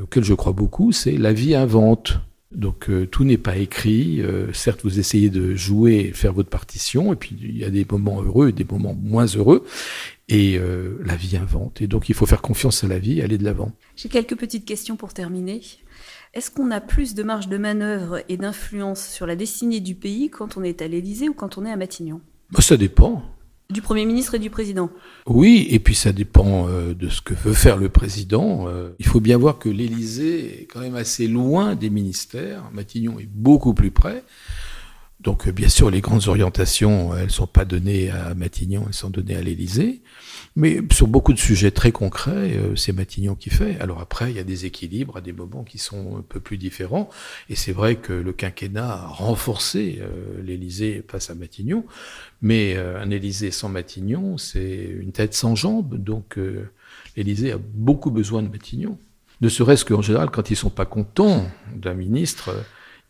auquel 0.00 0.24
je 0.24 0.32
crois 0.32 0.52
beaucoup, 0.52 0.90
c'est 0.90 1.18
la 1.18 1.34
vie 1.34 1.54
invente. 1.54 2.18
Donc 2.54 2.88
euh, 2.88 3.06
tout 3.06 3.24
n'est 3.24 3.38
pas 3.38 3.56
écrit. 3.56 4.20
Euh, 4.22 4.52
certes, 4.52 4.80
vous 4.84 4.98
essayez 4.98 5.30
de 5.30 5.54
jouer, 5.54 6.12
faire 6.14 6.32
votre 6.32 6.48
partition, 6.48 7.12
et 7.12 7.16
puis 7.16 7.36
il 7.40 7.56
y 7.56 7.64
a 7.64 7.70
des 7.70 7.86
moments 7.90 8.22
heureux 8.22 8.48
et 8.48 8.52
des 8.52 8.64
moments 8.64 8.94
moins 8.94 9.26
heureux. 9.26 9.64
Et 10.28 10.56
euh, 10.58 10.98
la 11.04 11.16
vie 11.16 11.36
invente. 11.36 11.82
Et 11.82 11.86
donc 11.86 12.08
il 12.08 12.14
faut 12.14 12.26
faire 12.26 12.42
confiance 12.42 12.84
à 12.84 12.88
la 12.88 12.98
vie, 12.98 13.20
aller 13.20 13.38
de 13.38 13.44
l'avant. 13.44 13.72
J'ai 13.96 14.08
quelques 14.08 14.36
petites 14.36 14.64
questions 14.64 14.96
pour 14.96 15.12
terminer. 15.12 15.60
Est-ce 16.32 16.50
qu'on 16.50 16.70
a 16.70 16.80
plus 16.80 17.14
de 17.14 17.22
marge 17.22 17.48
de 17.48 17.58
manœuvre 17.58 18.22
et 18.28 18.36
d'influence 18.36 19.06
sur 19.06 19.26
la 19.26 19.36
destinée 19.36 19.80
du 19.80 19.94
pays 19.94 20.30
quand 20.30 20.56
on 20.56 20.62
est 20.62 20.82
à 20.82 20.88
l'Élysée 20.88 21.28
ou 21.28 21.34
quand 21.34 21.58
on 21.58 21.66
est 21.66 21.70
à 21.70 21.76
Matignon? 21.76 22.20
Bah, 22.50 22.60
Ça 22.60 22.76
dépend. 22.76 23.22
Du 23.70 23.80
Premier 23.80 24.04
ministre 24.04 24.34
et 24.34 24.38
du 24.38 24.50
Président 24.50 24.90
Oui, 25.26 25.66
et 25.70 25.78
puis 25.78 25.94
ça 25.94 26.12
dépend 26.12 26.68
euh, 26.68 26.92
de 26.92 27.08
ce 27.08 27.22
que 27.22 27.32
veut 27.32 27.54
faire 27.54 27.78
le 27.78 27.88
Président. 27.88 28.68
Euh, 28.68 28.90
il 28.98 29.06
faut 29.06 29.20
bien 29.20 29.38
voir 29.38 29.58
que 29.58 29.70
l'Élysée 29.70 30.62
est 30.62 30.64
quand 30.66 30.80
même 30.80 30.96
assez 30.96 31.26
loin 31.26 31.74
des 31.74 31.88
ministères. 31.88 32.62
Matignon 32.74 33.18
est 33.18 33.28
beaucoup 33.28 33.72
plus 33.72 33.90
près. 33.90 34.22
Donc, 35.24 35.48
euh, 35.48 35.52
bien 35.52 35.68
sûr, 35.68 35.90
les 35.90 36.00
grandes 36.00 36.28
orientations, 36.28 37.16
elles 37.16 37.24
ne 37.24 37.28
sont 37.28 37.46
pas 37.46 37.64
données 37.64 38.10
à 38.10 38.34
Matignon, 38.34 38.84
elles 38.86 38.94
sont 38.94 39.10
données 39.10 39.36
à 39.36 39.42
l'Élysée. 39.42 40.02
Mais 40.54 40.80
sur 40.92 41.08
beaucoup 41.08 41.32
de 41.32 41.38
sujets 41.38 41.72
très 41.72 41.90
concrets, 41.90 42.56
euh, 42.56 42.76
c'est 42.76 42.92
Matignon 42.92 43.34
qui 43.34 43.50
fait. 43.50 43.80
Alors 43.80 44.00
après, 44.00 44.30
il 44.30 44.36
y 44.36 44.40
a 44.40 44.44
des 44.44 44.66
équilibres 44.66 45.16
à 45.16 45.20
des 45.20 45.32
moments 45.32 45.64
qui 45.64 45.78
sont 45.78 46.18
un 46.18 46.22
peu 46.22 46.38
plus 46.38 46.58
différents. 46.58 47.10
Et 47.48 47.56
c'est 47.56 47.72
vrai 47.72 47.96
que 47.96 48.12
le 48.12 48.32
quinquennat 48.32 48.88
a 48.88 49.06
renforcé 49.08 49.98
euh, 50.00 50.42
l'Élysée 50.44 51.04
face 51.08 51.30
à 51.30 51.34
Matignon. 51.34 51.84
Mais 52.44 52.76
euh, 52.76 53.00
un 53.00 53.10
Élysée 53.10 53.50
sans 53.50 53.70
Matignon, 53.70 54.36
c'est 54.36 54.84
une 55.00 55.12
tête 55.12 55.32
sans 55.32 55.56
jambes. 55.56 55.96
Donc 55.96 56.36
euh, 56.36 56.70
l'Élysée 57.16 57.52
a 57.52 57.58
beaucoup 57.58 58.10
besoin 58.10 58.42
de 58.42 58.48
Matignon. 58.48 58.98
Ne 59.40 59.48
serait-ce 59.48 59.86
qu'en 59.86 60.02
général, 60.02 60.30
quand 60.30 60.50
ils 60.50 60.56
sont 60.56 60.68
pas 60.68 60.84
contents 60.84 61.46
d'un 61.74 61.94
ministre, 61.94 62.50
euh, 62.50 62.60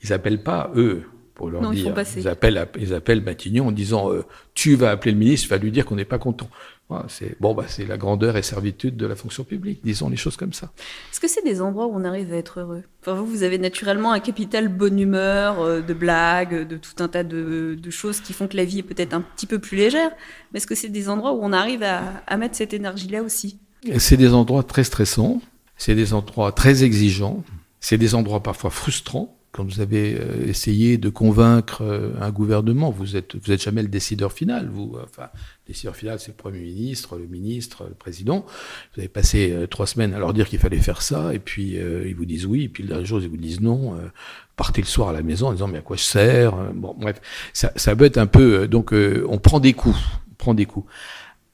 ils 0.05 0.13
appellent 0.13 0.45
pas 0.45 0.71
eux 0.77 1.03
pour 1.35 1.51
leur 1.51 1.63
Non, 1.63 1.71
dire. 1.71 1.95
Ils 2.17 2.29
appellent, 2.29 2.69
ils 2.79 2.95
appellent 2.95 3.23
Matignon 3.23 3.69
en 3.69 3.73
disant 3.73 4.13
euh, 4.13 4.25
tu 4.55 4.77
vas 4.77 4.91
appeler 4.91 5.13
le 5.13 5.19
ministre, 5.19 5.49
va 5.49 5.59
lui 5.59 5.71
dire 5.73 5.85
qu'on 5.85 5.97
n'est 5.97 6.05
pas 6.05 6.19
content. 6.19 6.49
Voilà, 6.89 7.07
c'est 7.09 7.37
bon, 7.41 7.55
bah 7.55 7.65
c'est 7.67 7.87
la 7.87 7.97
grandeur 7.97 8.37
et 8.37 8.43
servitude 8.43 8.97
de 8.97 9.07
la 9.07 9.17
fonction 9.17 9.43
publique. 9.43 9.81
Disons 9.83 10.11
les 10.11 10.17
choses 10.17 10.37
comme 10.37 10.53
ça. 10.53 10.71
Est-ce 11.11 11.19
que 11.19 11.29
c'est 11.29 11.43
des 11.43 11.63
endroits 11.63 11.87
où 11.87 11.93
on 11.95 12.05
arrive 12.05 12.33
à 12.33 12.37
être 12.37 12.61
heureux? 12.61 12.83
Enfin, 13.01 13.15
vous, 13.15 13.27
vous 13.27 13.43
avez 13.43 13.59
naturellement 13.59 14.13
un 14.13 14.21
capital 14.21 14.69
bonne 14.69 14.99
humeur, 15.01 15.61
euh, 15.61 15.81
de 15.81 15.95
blagues, 15.95 16.69
de 16.69 16.77
tout 16.77 17.03
un 17.03 17.09
tas 17.09 17.25
de, 17.25 17.77
de 17.81 17.91
choses 17.91 18.21
qui 18.21 18.33
font 18.35 18.49
que 18.49 18.57
la 18.57 18.65
vie 18.65 18.81
est 18.81 18.83
peut-être 18.85 19.15
un 19.15 19.23
petit 19.23 19.47
peu 19.47 19.59
plus 19.59 19.77
légère. 19.77 20.11
Mais 20.53 20.59
est-ce 20.59 20.67
que 20.67 20.75
c'est 20.75 20.91
des 20.91 21.09
endroits 21.09 21.33
où 21.33 21.41
on 21.43 21.53
arrive 21.53 21.83
à, 21.83 22.23
à 22.27 22.37
mettre 22.37 22.55
cette 22.55 22.75
énergie-là 22.75 23.23
aussi? 23.23 23.59
C'est 23.99 24.17
des 24.19 24.35
endroits 24.35 24.63
très 24.63 24.85
stressants, 24.85 25.41
c'est 25.77 25.95
des 25.95 26.13
endroits 26.13 26.53
très 26.53 26.85
exigeants, 26.85 27.43
c'est 27.81 27.99
des 27.99 28.15
endroits 28.15 28.43
parfois 28.43 28.71
frustrants. 28.71 29.37
Quand 29.55 29.63
vous 29.63 29.81
avez 29.81 30.17
euh, 30.19 30.49
essayé 30.49 30.99
de 30.99 31.09
convaincre 31.09 31.83
euh, 31.83 32.11
un 32.21 32.33
gouvernement, 32.33 32.91
vous 32.91 33.15
êtes 33.15 33.37
vous 33.37 33.53
êtes 33.53 33.63
jamais 33.63 33.83
le 33.83 33.89
décideur 33.89 34.33
final. 34.33 34.69
Vous, 34.69 34.97
euh, 34.97 35.05
enfin, 35.05 35.29
le 35.65 35.73
décideur 35.73 35.95
final, 35.95 36.19
c'est 36.19 36.33
le 36.33 36.37
premier 36.37 36.59
ministre, 36.59 37.17
le 37.17 37.29
ministre, 37.29 37.85
le 37.89 37.95
président. 37.95 38.45
Vous 38.93 39.01
avez 39.01 39.09
passé 39.09 39.55
trois 39.71 39.87
semaines 39.87 40.13
à 40.13 40.19
leur 40.19 40.35
dire 40.35 40.49
qu'il 40.49 40.59
fallait 40.59 40.79
faire 40.79 41.03
ça, 41.03 41.33
et 41.33 41.39
puis 41.39 41.79
euh, 41.79 42.05
ils 42.05 42.17
vous 42.17 42.25
disent 42.25 42.47
oui, 42.47 42.65
et 42.65 42.69
puis 42.69 42.83
le 42.83 42.89
dernier 42.89 43.07
jour 43.07 43.21
ils 43.21 43.29
vous 43.29 43.37
disent 43.37 43.61
non. 43.61 43.95
Euh, 43.95 44.09
partez 44.57 44.81
le 44.83 44.89
soir 44.89 45.11
à 45.11 45.13
la 45.13 45.23
maison 45.23 45.47
en 45.49 45.53
disant 45.53 45.69
mais 45.69 45.79
à 45.79 45.83
quoi 45.83 45.97
je 45.97 46.03
sers 46.03 46.53
Bon, 46.75 46.97
bref, 46.99 47.21
ça, 47.53 47.71
ça 47.77 47.95
peut 47.95 48.07
être 48.07 48.19
un 48.19 48.27
peu. 48.27 48.67
donc, 48.67 48.93
euh, 48.93 49.25
on 49.29 49.39
prend 49.39 49.61
des 49.61 49.73
coups, 49.73 49.97
on 50.33 50.35
prend 50.35 50.55
des 50.55 50.67
coups. 50.67 50.91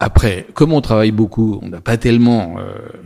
Après, 0.03 0.47
comme 0.55 0.73
on 0.73 0.81
travaille 0.81 1.11
beaucoup, 1.11 1.59
on 1.63 1.69
n'a 1.69 1.83
pas 1.83 1.99
tellement. 1.99 2.57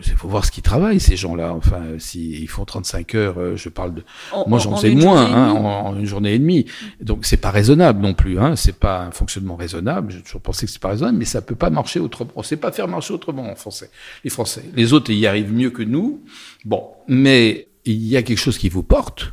Il 0.06 0.12
faut 0.12 0.28
voir 0.28 0.44
ce 0.44 0.52
qu'ils 0.52 0.62
travaillent 0.62 1.00
ces 1.00 1.16
gens-là. 1.16 1.52
Enfin, 1.52 1.82
s'ils 1.98 2.48
font 2.48 2.64
35 2.64 3.14
heures, 3.16 3.34
euh, 3.40 3.56
je 3.56 3.68
parle 3.68 3.94
de. 3.94 4.04
En- 4.32 4.48
Moi, 4.48 4.58
en- 4.58 4.62
j'en 4.62 4.72
en 4.74 4.76
sais 4.76 4.94
moins, 4.94 5.24
hein, 5.26 5.50
en, 5.50 5.86
en 5.88 5.98
une 5.98 6.06
journée 6.06 6.34
et 6.34 6.38
demie. 6.38 6.66
Donc, 7.00 7.26
c'est 7.26 7.36
pas 7.36 7.50
raisonnable 7.50 8.00
non 8.00 8.14
plus. 8.14 8.38
Hein. 8.38 8.54
C'est 8.54 8.76
pas 8.78 9.00
un 9.02 9.10
fonctionnement 9.10 9.56
raisonnable. 9.56 10.12
J'ai 10.12 10.22
toujours 10.22 10.40
pensé 10.40 10.66
que 10.66 10.72
c'est 10.72 10.80
pas 10.80 10.90
raisonnable, 10.90 11.18
mais 11.18 11.24
ça 11.24 11.42
peut 11.42 11.56
pas 11.56 11.68
marcher 11.70 11.98
autrement. 11.98 12.30
On 12.36 12.44
sait 12.44 12.56
pas 12.56 12.70
faire 12.70 12.86
marcher 12.86 13.12
autrement 13.12 13.50
en 13.50 13.56
français. 13.56 13.90
Les 14.22 14.30
Français, 14.30 14.62
les 14.76 14.92
autres 14.92 15.10
y 15.10 15.26
arrivent 15.26 15.52
mieux 15.52 15.70
que 15.70 15.82
nous. 15.82 16.22
Bon, 16.64 16.84
mais 17.08 17.66
il 17.84 18.06
y 18.06 18.16
a 18.16 18.22
quelque 18.22 18.38
chose 18.38 18.56
qui 18.56 18.68
vous 18.68 18.84
porte. 18.84 19.32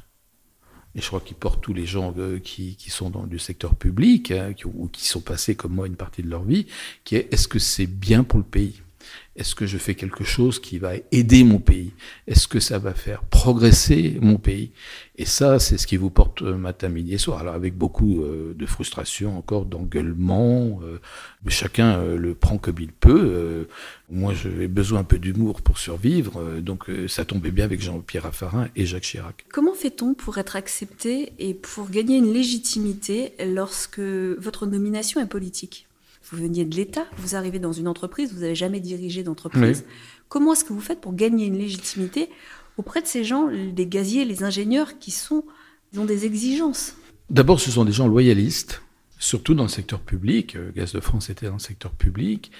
Et 0.96 1.02
je 1.02 1.08
crois 1.08 1.22
qu'il 1.22 1.38
porte 1.38 1.62
tous 1.62 1.74
les 1.74 1.86
gens 1.86 2.14
euh, 2.18 2.40
qui, 2.40 2.76
qui, 2.76 2.90
sont 2.90 3.10
dans 3.10 3.26
du 3.26 3.40
secteur 3.40 3.76
public, 3.76 4.32
hein, 4.32 4.54
ou 4.66 4.88
qui 4.88 5.06
sont 5.06 5.22
passés 5.22 5.56
comme 5.56 5.74
moi 5.74 5.88
une 5.88 5.96
partie 5.96 6.24
de 6.24 6.30
leur 6.30 6.44
vie, 6.44 6.68
qui 7.04 7.16
est 7.16 7.34
est-ce 7.34 7.48
que 7.48 7.60
c'est 7.60 7.88
bien 7.88 8.24
pour 8.24 8.40
le 8.40 8.46
pays? 8.46 8.81
Est-ce 9.38 9.56
que 9.56 9.66
je 9.66 9.78
fais 9.78 9.96
quelque 9.96 10.26
chose 10.26 10.60
qui 10.60 10.78
va 10.78 10.92
aider 11.12 11.46
mon 11.46 11.60
pays? 11.60 11.94
Est-ce 12.28 12.50
que 12.50 12.60
ça 12.60 12.80
va 12.80 12.94
faire 12.94 13.24
progresser 13.24 14.18
mon 14.22 14.38
pays? 14.38 14.72
Et 15.16 15.26
ça, 15.26 15.58
c'est 15.58 15.78
ce 15.78 15.88
qui 15.88 15.96
vous 15.96 16.10
porte 16.10 16.42
euh, 16.42 16.58
matin, 16.58 16.90
midi 16.90 17.14
et 17.14 17.18
soir. 17.18 17.40
Alors 17.40 17.54
avec 17.54 17.78
beaucoup 17.78 18.24
euh, 18.24 18.54
de 18.54 18.66
frustration, 18.66 19.38
encore 19.38 19.66
d'engueulement, 19.66 20.82
euh, 20.84 21.00
mais 21.46 21.52
chacun 21.52 22.04
le 22.04 22.36
prend 22.36 22.58
comme 22.58 22.80
il 22.80 22.92
peut. 22.92 23.68
moi, 24.10 24.34
j'ai 24.34 24.68
besoin 24.68 25.00
un 25.00 25.04
peu 25.06 25.18
d'humour 25.18 25.62
pour 25.62 25.78
survivre, 25.78 26.60
donc 26.60 26.90
ça 27.08 27.24
tombait 27.24 27.52
bien 27.52 27.66
avec 27.66 27.82
Jean-Pierre 27.82 28.24
Raffarin 28.24 28.68
et 28.76 28.86
Jacques 28.86 29.04
Chirac. 29.04 29.46
Comment 29.52 29.74
fait-on 29.74 30.14
pour 30.14 30.38
être 30.38 30.56
accepté 30.56 31.34
et 31.40 31.54
pour 31.54 31.90
gagner 31.90 32.18
une 32.18 32.34
légitimité 32.34 33.34
lorsque 33.40 34.00
votre 34.00 34.66
nomination 34.66 35.22
est 35.22 35.26
politique? 35.26 35.88
Vous 36.24 36.38
veniez 36.38 36.66
de 36.66 36.76
l'État, 36.76 37.06
vous 37.18 37.36
arrivez 37.36 37.60
dans 37.60 37.72
une 37.72 37.88
entreprise, 37.88 38.34
vous 38.34 38.42
n'avez 38.42 38.56
jamais 38.56 38.80
dirigé 38.80 39.24
d'entreprise. 39.24 39.86
Comment 40.30 40.54
est-ce 40.54 40.64
que 40.64 40.74
vous 40.74 40.82
faites 40.82 41.02
pour 41.02 41.14
gagner 41.14 41.46
une 41.46 41.58
légitimité 41.58 42.30
auprès 42.78 43.02
de 43.02 43.08
ces 43.08 43.24
gens, 43.24 43.48
les 43.48 43.88
gaziers, 43.88 44.24
les 44.24 44.44
ingénieurs, 44.44 45.00
qui 45.00 45.12
sont, 45.12 45.44
ils 45.94 46.00
ont 46.00 46.06
des 46.06 46.26
exigences? 46.26 46.96
D'abord, 47.30 47.60
ce 47.60 47.72
sont 47.72 47.86
des 47.86 47.92
gens 47.92 48.08
loyalistes, 48.08 48.82
surtout 49.20 49.54
dans 49.54 49.64
le 49.64 49.70
secteur 49.70 50.00
public. 50.00 50.56
Euh, 50.56 50.72
Gaz 50.76 50.94
de 50.94 51.00
France 51.00 51.30
était 51.30 51.48
dans 51.48 51.54
le 51.54 51.60
secteur 51.60 51.92
public. 51.92 52.52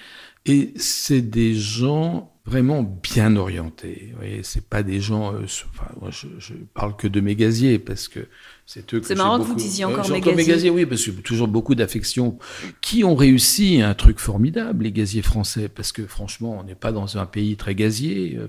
Et 0.46 0.72
c'est 0.76 1.20
des 1.22 1.54
gens 1.54 2.31
vraiment 2.44 2.82
bien 2.82 3.36
orientés. 3.36 4.08
Vous 4.10 4.18
voyez, 4.18 4.42
c'est 4.42 4.66
pas 4.66 4.82
des 4.82 5.00
gens. 5.00 5.34
Euh, 5.34 5.44
enfin, 5.44 5.90
moi, 6.00 6.10
je, 6.10 6.26
je, 6.38 6.54
parle 6.74 6.96
que 6.96 7.06
de 7.06 7.20
mes 7.20 7.36
gaziers 7.36 7.78
parce 7.78 8.08
que 8.08 8.26
c'est 8.66 8.92
eux. 8.94 9.00
C'est 9.02 9.14
marrant 9.14 9.38
que 9.38 9.44
vous 9.44 9.54
disiez 9.54 9.84
encore 9.84 10.08
mes 10.10 10.20
gaziers. 10.20 10.44
gaziers. 10.44 10.70
Oui, 10.70 10.86
parce 10.86 11.04
que 11.04 11.10
toujours 11.20 11.48
beaucoup 11.48 11.74
d'affection. 11.74 12.38
Qui 12.80 13.04
ont 13.04 13.14
réussi 13.14 13.80
un 13.80 13.94
truc 13.94 14.18
formidable, 14.18 14.84
les 14.84 14.92
gaziers 14.92 15.22
français, 15.22 15.68
parce 15.68 15.92
que 15.92 16.06
franchement, 16.06 16.58
on 16.60 16.64
n'est 16.64 16.74
pas 16.74 16.92
dans 16.92 17.18
un 17.18 17.26
pays 17.26 17.56
très 17.56 17.74
gazier. 17.74 18.36
Euh, 18.36 18.48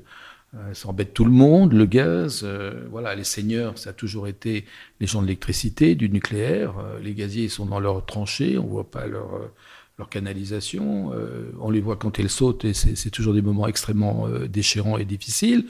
euh 0.56 0.74
ça 0.74 0.90
embête 0.90 1.14
tout 1.14 1.26
le 1.26 1.32
monde, 1.32 1.74
le 1.74 1.86
gaz. 1.86 2.42
Euh, 2.44 2.88
voilà, 2.90 3.14
les 3.14 3.24
seigneurs, 3.24 3.78
ça 3.78 3.92
a 3.92 3.94
toujours 3.94 4.28
été 4.28 4.66
les 5.02 5.08
gens 5.08 5.22
de 5.22 5.28
l'électricité, 5.28 5.94
du 5.94 6.10
nucléaire. 6.10 6.74
les 7.02 7.14
gaziers, 7.14 7.44
ils 7.44 7.50
sont 7.52 7.68
dans 7.68 7.80
leurs 7.80 8.06
tranchées, 8.06 8.58
on 8.58 8.66
voit 8.66 8.90
pas 8.90 9.06
leur 9.06 9.52
leur 9.98 10.10
canalisation. 10.10 11.12
Euh, 11.14 11.52
on 11.60 11.70
les 11.70 11.82
voit 11.82 11.98
quand 11.98 12.20
elles 12.20 12.30
sautent 12.30 12.66
et 12.66 12.74
c'est 12.74 13.10
toujours 13.12 13.34
des 13.34 13.42
moments 13.42 13.68
extrêmement 13.68 14.28
euh, 14.28 14.48
déchirants 14.48 14.98
et 14.98 15.06
difficiles. 15.06 15.66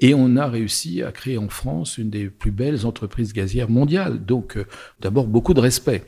Et 0.00 0.14
on 0.14 0.36
a 0.36 0.46
réussi 0.46 1.02
à 1.02 1.12
créer 1.12 1.38
en 1.38 1.48
France 1.48 1.98
une 1.98 2.10
des 2.10 2.28
plus 2.28 2.50
belles 2.50 2.86
entreprises 2.86 3.32
gazières 3.32 3.70
mondiales. 3.70 4.24
Donc, 4.24 4.56
euh, 4.56 4.64
d'abord, 5.00 5.26
beaucoup 5.26 5.54
de 5.54 5.60
respect. 5.60 6.04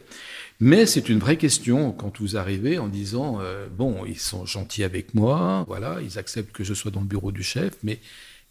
Mais 0.60 0.86
c'est 0.86 1.08
une 1.08 1.18
vraie 1.18 1.36
question 1.36 1.92
quand 1.92 2.20
vous 2.20 2.36
arrivez 2.36 2.78
en 2.78 2.88
disant 2.88 3.38
bon, 3.76 4.04
ils 4.04 4.18
sont 4.18 4.44
gentils 4.44 4.82
avec 4.82 5.14
moi, 5.14 5.64
voilà, 5.68 5.98
ils 6.02 6.18
acceptent 6.18 6.50
que 6.50 6.64
je 6.64 6.74
sois 6.74 6.90
dans 6.90 6.98
le 6.98 7.06
bureau 7.06 7.30
du 7.30 7.44
chef, 7.44 7.74
mais 7.84 8.00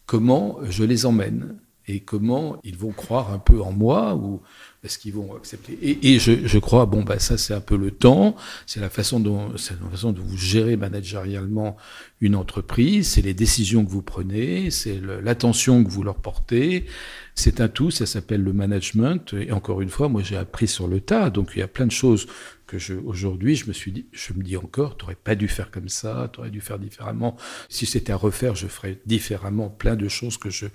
comment 0.06 0.58
je 0.70 0.84
les 0.84 1.04
emmène 1.04 1.58
et 1.86 2.00
comment 2.00 2.58
ils 2.64 2.78
vont 2.78 2.92
croire 2.92 3.30
un 3.30 3.38
peu 3.38 3.60
en 3.60 3.72
moi 3.72 4.14
ou 4.14 4.40
est-ce 4.84 4.98
qu'ils 4.98 5.12
vont 5.12 5.34
accepter 5.34 5.76
Et, 5.82 6.14
et 6.14 6.18
je, 6.20 6.46
je, 6.46 6.58
crois, 6.58 6.86
bon, 6.86 7.02
bah, 7.02 7.18
ça, 7.18 7.36
c'est 7.36 7.52
un 7.52 7.60
peu 7.60 7.76
le 7.76 7.90
temps, 7.90 8.36
c'est 8.64 8.80
la 8.80 8.88
façon 8.88 9.18
dont, 9.18 9.56
c'est 9.56 9.74
la 9.82 9.90
façon 9.90 10.12
dont 10.12 10.22
vous 10.22 10.36
gérez 10.36 10.76
managérialement 10.76 11.76
une 12.20 12.36
entreprise, 12.36 13.08
c'est 13.08 13.22
les 13.22 13.34
décisions 13.34 13.84
que 13.84 13.90
vous 13.90 14.02
prenez, 14.02 14.70
c'est 14.70 15.00
l'attention 15.22 15.82
que 15.82 15.90
vous 15.90 16.02
leur 16.02 16.16
portez. 16.16 16.86
C'est 17.34 17.60
un 17.60 17.68
tout, 17.68 17.92
ça 17.92 18.04
s'appelle 18.04 18.42
le 18.42 18.52
management. 18.52 19.32
Et 19.34 19.52
encore 19.52 19.80
une 19.80 19.90
fois, 19.90 20.08
moi, 20.08 20.22
j'ai 20.24 20.36
appris 20.36 20.66
sur 20.66 20.88
le 20.88 21.00
tas. 21.00 21.30
Donc, 21.30 21.52
il 21.54 21.60
y 21.60 21.62
a 21.62 21.68
plein 21.68 21.86
de 21.86 21.92
choses 21.92 22.26
que 22.68 22.76
aujourd'hui, 23.04 23.56
je 23.56 23.66
me 23.66 23.72
suis 23.72 24.06
je 24.12 24.32
me 24.34 24.42
dis 24.42 24.56
encore, 24.56 24.96
tu 24.96 25.04
n'aurais 25.04 25.16
pas 25.16 25.34
dû 25.34 25.48
faire 25.48 25.70
comme 25.70 25.88
ça, 25.88 26.30
tu 26.32 26.38
aurais 26.38 26.50
dû 26.50 26.60
faire 26.60 26.78
différemment. 26.78 27.36
Si 27.68 27.86
c'était 27.86 28.12
à 28.12 28.16
refaire, 28.16 28.54
je 28.54 28.68
ferais 28.68 29.00
différemment 29.06 29.70
plein 29.70 29.96
de 29.96 30.06
choses 30.06 30.36
que 30.36 30.50
je, 30.50 30.66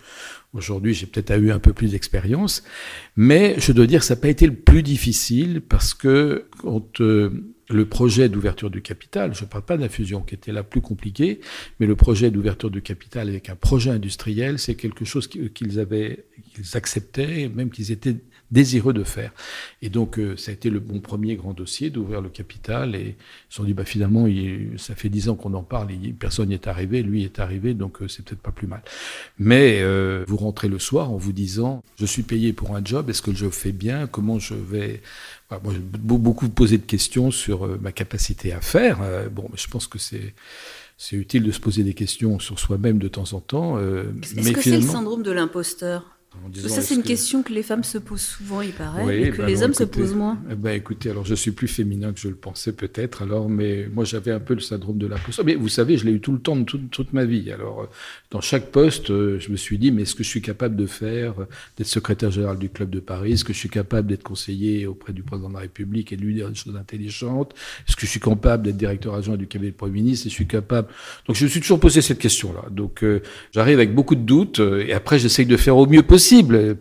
aujourd'hui, 0.53 0.93
j'ai 0.93 1.05
peut-être 1.05 1.39
eu 1.39 1.51
un 1.51 1.59
peu 1.59 1.71
plus 1.71 1.91
d'expérience. 1.91 2.63
Mais 3.15 3.55
je 3.59 3.71
dois 3.71 3.87
dire, 3.87 4.03
ça 4.03 4.15
n'a 4.15 4.21
pas 4.21 4.29
été 4.29 4.47
le 4.47 4.55
plus 4.55 4.83
difficile 4.83 5.61
parce 5.61 5.93
que 5.93 6.47
quand, 6.59 6.99
euh, 6.99 7.53
le 7.69 7.85
projet 7.85 8.29
d'ouverture 8.29 8.69
du 8.69 8.81
capital, 8.81 9.33
je 9.33 9.43
ne 9.43 9.49
parle 9.49 9.63
pas 9.63 9.77
de 9.77 9.87
fusion 9.87 10.21
qui 10.21 10.35
était 10.35 10.51
la 10.51 10.63
plus 10.63 10.81
compliquée, 10.81 11.39
mais 11.79 11.85
le 11.85 11.95
projet 11.95 12.31
d'ouverture 12.31 12.69
du 12.69 12.81
capital 12.81 13.29
avec 13.29 13.49
un 13.49 13.55
projet 13.55 13.91
industriel, 13.91 14.59
c'est 14.59 14.75
quelque 14.75 15.05
chose 15.05 15.27
qu'ils 15.27 15.79
avaient, 15.79 16.25
qu'ils 16.53 16.75
acceptaient, 16.75 17.49
même 17.49 17.69
qu'ils 17.69 17.91
étaient 17.91 18.17
désireux 18.53 18.93
de 18.93 19.03
faire. 19.03 19.31
Et 19.81 19.89
donc, 19.89 20.17
euh, 20.17 20.37
ça 20.37 20.51
a 20.51 20.53
été 20.53 20.69
le 20.69 20.79
bon 20.79 20.99
premier 20.99 21.35
grand 21.35 21.53
dossier 21.53 21.89
d'ouvrir 21.89 22.21
le 22.21 22.29
capital. 22.29 22.95
Et 22.95 23.01
ils 23.01 23.49
se 23.49 23.57
sont 23.57 23.63
dit, 23.63 23.73
bah, 23.73 23.83
finalement, 23.83 24.27
il, 24.27 24.75
ça 24.77 24.95
fait 24.95 25.09
dix 25.09 25.27
ans 25.27 25.35
qu'on 25.35 25.53
en 25.55 25.63
parle, 25.63 25.91
et 25.91 26.13
personne 26.17 26.49
n'y 26.49 26.53
est 26.53 26.67
arrivé, 26.67 27.01
lui 27.03 27.23
est 27.23 27.39
arrivé, 27.39 27.73
donc 27.73 28.01
euh, 28.01 28.07
c'est 28.07 28.23
peut-être 28.23 28.41
pas 28.41 28.51
plus 28.51 28.67
mal. 28.67 28.83
Mais 29.39 29.79
euh, 29.81 30.23
vous 30.27 30.37
rentrez 30.37 30.69
le 30.69 30.79
soir 30.79 31.11
en 31.11 31.17
vous 31.17 31.33
disant, 31.33 31.83
je 31.97 32.05
suis 32.05 32.23
payé 32.23 32.53
pour 32.53 32.75
un 32.75 32.81
job, 32.85 33.09
est-ce 33.09 33.21
que 33.21 33.33
je 33.33 33.49
fais 33.49 33.71
bien? 33.71 34.07
Comment 34.07 34.39
je 34.39 34.53
vais? 34.53 35.01
Moi, 35.63 35.73
j'ai 35.73 35.79
beaucoup 35.79 36.49
posé 36.49 36.77
de 36.77 36.83
questions 36.85 37.31
sur 37.31 37.65
euh, 37.65 37.79
ma 37.81 37.91
capacité 37.91 38.53
à 38.53 38.61
faire. 38.61 38.99
Euh, 39.01 39.29
bon, 39.29 39.47
mais 39.51 39.57
je 39.57 39.67
pense 39.67 39.87
que 39.87 39.99
c'est 39.99 40.33
c'est 40.97 41.15
utile 41.15 41.43
de 41.43 41.51
se 41.51 41.59
poser 41.59 41.83
des 41.83 41.95
questions 41.95 42.39
sur 42.39 42.59
soi-même 42.59 42.99
de 42.99 43.07
temps 43.07 43.33
en 43.33 43.39
temps. 43.39 43.77
Euh, 43.77 44.05
Est-ce 44.37 44.51
que 44.51 44.61
c'est 44.61 44.77
le 44.77 44.81
syndrome 44.81 45.23
de 45.23 45.31
l'imposteur? 45.31 46.12
Ça, 46.67 46.81
c'est 46.81 46.95
une 46.95 47.03
question 47.03 47.43
que 47.43 47.53
les 47.53 47.63
femmes 47.63 47.83
se 47.83 47.97
posent 47.97 48.21
souvent, 48.21 48.61
il 48.61 48.71
paraît, 48.71 49.21
et 49.21 49.31
que 49.31 49.37
bah 49.37 49.47
les 49.47 49.63
hommes 49.63 49.73
se 49.73 49.83
posent 49.83 50.15
moins. 50.15 50.37
Ben, 50.57 50.71
écoutez, 50.71 51.09
alors 51.09 51.25
je 51.25 51.35
suis 51.35 51.51
plus 51.51 51.67
féminin 51.67 52.11
que 52.11 52.19
je 52.19 52.27
le 52.27 52.35
pensais 52.35 52.73
peut-être, 52.73 53.21
alors, 53.21 53.49
mais 53.49 53.87
moi 53.93 54.03
j'avais 54.03 54.31
un 54.31 54.39
peu 54.39 54.53
le 54.53 54.59
syndrome 54.59 54.97
de 54.97 55.07
l'imposteur. 55.07 55.45
Mais 55.45 55.55
vous 55.55 55.69
savez, 55.69 55.97
je 55.97 56.05
l'ai 56.05 56.11
eu 56.11 56.19
tout 56.19 56.31
le 56.31 56.39
temps, 56.39 56.61
toute, 56.63 56.89
toute 56.89 57.13
ma 57.13 57.25
vie. 57.25 57.51
Alors, 57.51 57.87
dans 58.31 58.41
chaque 58.41 58.71
poste, 58.71 59.11
euh, 59.11 59.39
je 59.39 59.51
me 59.51 59.57
suis 59.57 59.77
dit, 59.77 59.91
mais 59.91 60.03
est-ce 60.03 60.15
que 60.15 60.23
je 60.23 60.29
suis 60.29 60.41
capable 60.41 60.75
de 60.75 60.85
faire, 60.85 61.41
euh, 61.41 61.45
d'être 61.77 61.87
secrétaire 61.87 62.31
général 62.31 62.57
du 62.57 62.69
club 62.69 62.89
de 62.89 62.99
Paris? 62.99 63.33
Est-ce 63.33 63.43
que 63.43 63.53
je 63.53 63.59
suis 63.59 63.69
capable 63.69 64.07
d'être 64.07 64.23
conseiller 64.23 64.87
auprès 64.87 65.13
du 65.13 65.23
président 65.23 65.49
de 65.49 65.53
la 65.53 65.61
République 65.61 66.11
et 66.13 66.17
de 66.17 66.21
lui 66.21 66.33
dire 66.33 66.49
des 66.49 66.55
choses 66.55 66.75
intelligentes? 66.75 67.53
Est-ce 67.87 67.95
que 67.95 68.05
je 68.05 68.11
suis 68.11 68.19
capable 68.19 68.63
d'être 68.63 68.77
directeur 68.77 69.13
adjoint 69.13 69.37
du 69.37 69.47
cabinet 69.47 69.71
de 69.71 69.77
Premier 69.77 69.93
ministre 69.93 70.27
Et 70.27 70.29
je 70.29 70.35
suis 70.35 70.47
capable? 70.47 70.87
Donc, 71.27 71.35
je 71.35 71.43
me 71.45 71.49
suis 71.49 71.61
toujours 71.61 71.79
posé 71.79 72.01
cette 72.01 72.19
question-là. 72.19 72.65
Donc, 72.71 73.03
euh, 73.03 73.21
j'arrive 73.53 73.77
avec 73.77 73.93
beaucoup 73.93 74.15
de 74.15 74.21
doutes, 74.21 74.59
et 74.59 74.93
après, 74.93 75.19
j'essaye 75.19 75.45
de 75.45 75.57
faire 75.57 75.77
au 75.77 75.85
mieux 75.85 76.01
possible 76.01 76.22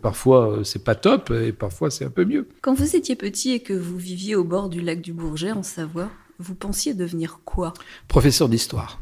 Parfois, 0.01 0.51
euh, 0.51 0.63
c'est 0.63 0.83
pas 0.83 0.95
top, 0.95 1.31
et 1.31 1.51
parfois, 1.51 1.91
c'est 1.91 2.05
un 2.05 2.09
peu 2.09 2.25
mieux. 2.25 2.47
Quand 2.61 2.73
vous 2.73 2.95
étiez 2.95 3.15
petit 3.15 3.51
et 3.51 3.59
que 3.59 3.73
vous 3.73 3.97
viviez 3.97 4.35
au 4.35 4.43
bord 4.43 4.69
du 4.69 4.81
lac 4.81 5.01
du 5.01 5.13
Bourget, 5.13 5.51
en 5.51 5.63
Savoie, 5.63 6.09
vous 6.39 6.55
pensiez 6.55 6.93
devenir 6.93 7.39
quoi? 7.45 7.73
Professeur 8.07 8.49
d'histoire. 8.49 8.99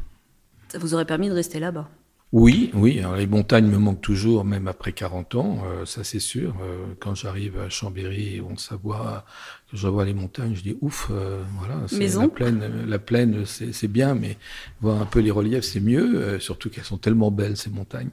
Ça 0.68 0.78
vous 0.78 0.94
aurait 0.94 1.04
permis 1.04 1.28
de 1.28 1.34
rester 1.34 1.60
là-bas? 1.60 1.88
Oui, 2.32 2.70
oui. 2.72 2.98
Alors 3.00 3.16
les 3.16 3.26
montagnes 3.26 3.66
me 3.66 3.76
manquent 3.76 4.00
toujours, 4.00 4.46
même 4.46 4.66
après 4.66 4.92
40 4.92 5.34
ans, 5.34 5.58
euh, 5.66 5.84
ça 5.84 6.02
c'est 6.02 6.18
sûr. 6.18 6.54
Euh, 6.62 6.86
quand 6.98 7.14
j'arrive 7.14 7.58
à 7.58 7.68
Chambéry, 7.68 8.40
en 8.40 8.56
Savoie, 8.56 9.26
que 9.70 9.76
je 9.76 9.86
vois 9.86 10.06
les 10.06 10.14
montagnes, 10.14 10.54
je 10.54 10.62
dis 10.62 10.78
ouf, 10.80 11.08
euh, 11.10 11.42
voilà. 11.58 11.82
La 11.90 12.28
plaine, 12.28 12.86
la 12.86 12.98
plaine, 12.98 13.44
c'est 13.44 13.88
bien, 13.88 14.14
mais 14.14 14.38
voir 14.80 15.02
un 15.02 15.04
peu 15.04 15.20
les 15.20 15.30
reliefs, 15.30 15.64
c'est 15.64 15.80
mieux. 15.80 16.38
surtout 16.40 16.70
qu'elles 16.70 16.84
sont 16.84 16.96
tellement 16.96 17.30
belles 17.30 17.58
ces 17.58 17.68
montagnes. 17.68 18.10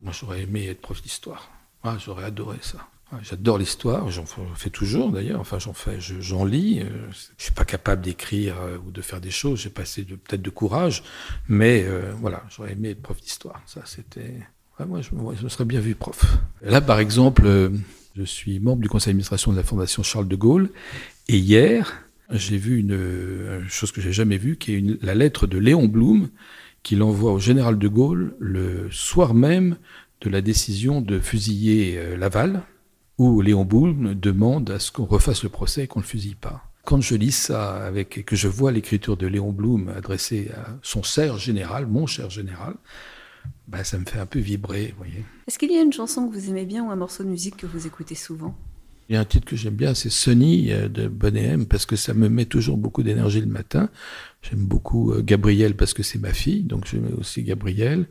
Moi, 0.00 0.12
j'aurais 0.12 0.42
aimé 0.42 0.68
être 0.68 0.80
prof 0.80 1.02
d'histoire. 1.02 1.50
Ah, 1.86 1.96
j'aurais 2.04 2.24
adoré 2.24 2.58
ça. 2.62 2.78
J'adore 3.22 3.58
l'histoire, 3.58 4.10
j'en 4.10 4.24
fais 4.56 4.70
toujours 4.70 5.12
d'ailleurs, 5.12 5.38
enfin 5.38 5.60
j'en 5.60 5.72
fais, 5.72 5.98
j'en 6.00 6.44
lis. 6.44 6.80
Euh, 6.80 6.88
je 7.38 7.44
suis 7.44 7.52
pas 7.52 7.64
capable 7.64 8.02
d'écrire 8.02 8.56
euh, 8.60 8.78
ou 8.84 8.90
de 8.90 9.00
faire 9.00 9.20
des 9.20 9.30
choses, 9.30 9.60
j'ai 9.60 9.70
passé 9.70 10.02
peut-être 10.02 10.42
de 10.42 10.50
courage, 10.50 11.04
mais 11.46 11.84
euh, 11.86 12.10
voilà, 12.20 12.42
j'aurais 12.50 12.72
aimé 12.72 12.90
être 12.90 13.02
prof 13.02 13.20
d'histoire. 13.20 13.62
Ça 13.66 13.82
c'était, 13.84 14.34
moi 14.84 15.00
je, 15.02 15.14
me 15.14 15.48
serais 15.48 15.64
bien 15.64 15.78
vu 15.78 15.94
prof. 15.94 16.36
Là 16.62 16.80
par 16.80 16.98
exemple, 16.98 17.48
je 18.16 18.22
suis 18.24 18.58
membre 18.58 18.82
du 18.82 18.88
conseil 18.88 19.12
d'administration 19.12 19.52
de 19.52 19.56
la 19.56 19.62
Fondation 19.62 20.02
Charles 20.02 20.26
de 20.26 20.36
Gaulle, 20.36 20.70
et 21.28 21.38
hier 21.38 21.94
j'ai 22.32 22.58
vu 22.58 22.80
une, 22.80 23.68
chose 23.68 23.92
que 23.92 24.00
j'ai 24.00 24.12
jamais 24.12 24.36
vue, 24.36 24.56
qui 24.56 24.74
est 24.74 25.04
la 25.04 25.14
lettre 25.14 25.46
de 25.46 25.58
Léon 25.58 25.86
Blum 25.86 26.28
qu'il 26.82 27.02
envoie 27.02 27.32
au 27.32 27.38
général 27.38 27.78
de 27.78 27.88
Gaulle 27.88 28.34
le 28.38 28.88
soir 28.90 29.32
même 29.34 29.76
de 30.20 30.30
la 30.30 30.40
décision 30.40 31.00
de 31.00 31.20
fusiller 31.20 31.98
euh, 31.98 32.16
Laval, 32.16 32.62
où 33.18 33.40
Léon 33.40 33.64
Boulle 33.64 34.18
demande 34.18 34.70
à 34.70 34.78
ce 34.78 34.92
qu'on 34.92 35.04
refasse 35.04 35.42
le 35.42 35.48
procès 35.48 35.84
et 35.84 35.86
qu'on 35.86 36.00
ne 36.00 36.04
le 36.04 36.08
fusille 36.08 36.34
pas. 36.34 36.70
Quand 36.84 37.00
je 37.00 37.16
lis 37.16 37.32
ça 37.32 37.84
avec, 37.84 38.18
et 38.18 38.22
que 38.22 38.36
je 38.36 38.48
vois 38.48 38.72
l'écriture 38.72 39.16
de 39.16 39.26
Léon 39.26 39.52
Blum 39.52 39.88
adressée 39.88 40.50
à 40.56 40.76
son 40.82 41.02
cher 41.02 41.36
général, 41.36 41.86
mon 41.86 42.06
cher 42.06 42.30
général, 42.30 42.74
bah, 43.66 43.84
ça 43.84 43.98
me 43.98 44.04
fait 44.04 44.18
un 44.18 44.26
peu 44.26 44.38
vibrer, 44.38 44.94
voyez. 44.96 45.24
Est-ce 45.48 45.58
qu'il 45.58 45.72
y 45.72 45.76
a 45.76 45.82
une 45.82 45.92
chanson 45.92 46.28
que 46.28 46.34
vous 46.34 46.48
aimez 46.48 46.64
bien 46.64 46.84
ou 46.84 46.90
un 46.90 46.96
morceau 46.96 47.24
de 47.24 47.28
musique 47.28 47.56
que 47.56 47.66
vous 47.66 47.86
écoutez 47.86 48.14
souvent? 48.14 48.56
Il 49.08 49.14
y 49.14 49.16
a 49.16 49.20
un 49.20 49.24
titre 49.24 49.46
que 49.46 49.54
j'aime 49.54 49.74
bien, 49.74 49.94
c'est 49.94 50.10
Sunny 50.10 50.72
euh, 50.72 50.88
de 50.88 51.06
Bonnet 51.06 51.44
M, 51.44 51.66
parce 51.66 51.86
que 51.86 51.94
ça 51.94 52.12
me 52.12 52.28
met 52.28 52.44
toujours 52.44 52.76
beaucoup 52.76 53.04
d'énergie 53.04 53.40
le 53.40 53.46
matin. 53.46 53.88
J'aime 54.42 54.64
beaucoup 54.64 55.12
euh, 55.12 55.22
Gabrielle 55.22 55.76
parce 55.76 55.94
que 55.94 56.02
c'est 56.02 56.18
ma 56.18 56.32
fille, 56.32 56.64
donc 56.64 56.86
j'aime 56.90 57.08
aussi 57.18 57.44
Gabrielle. 57.44 58.06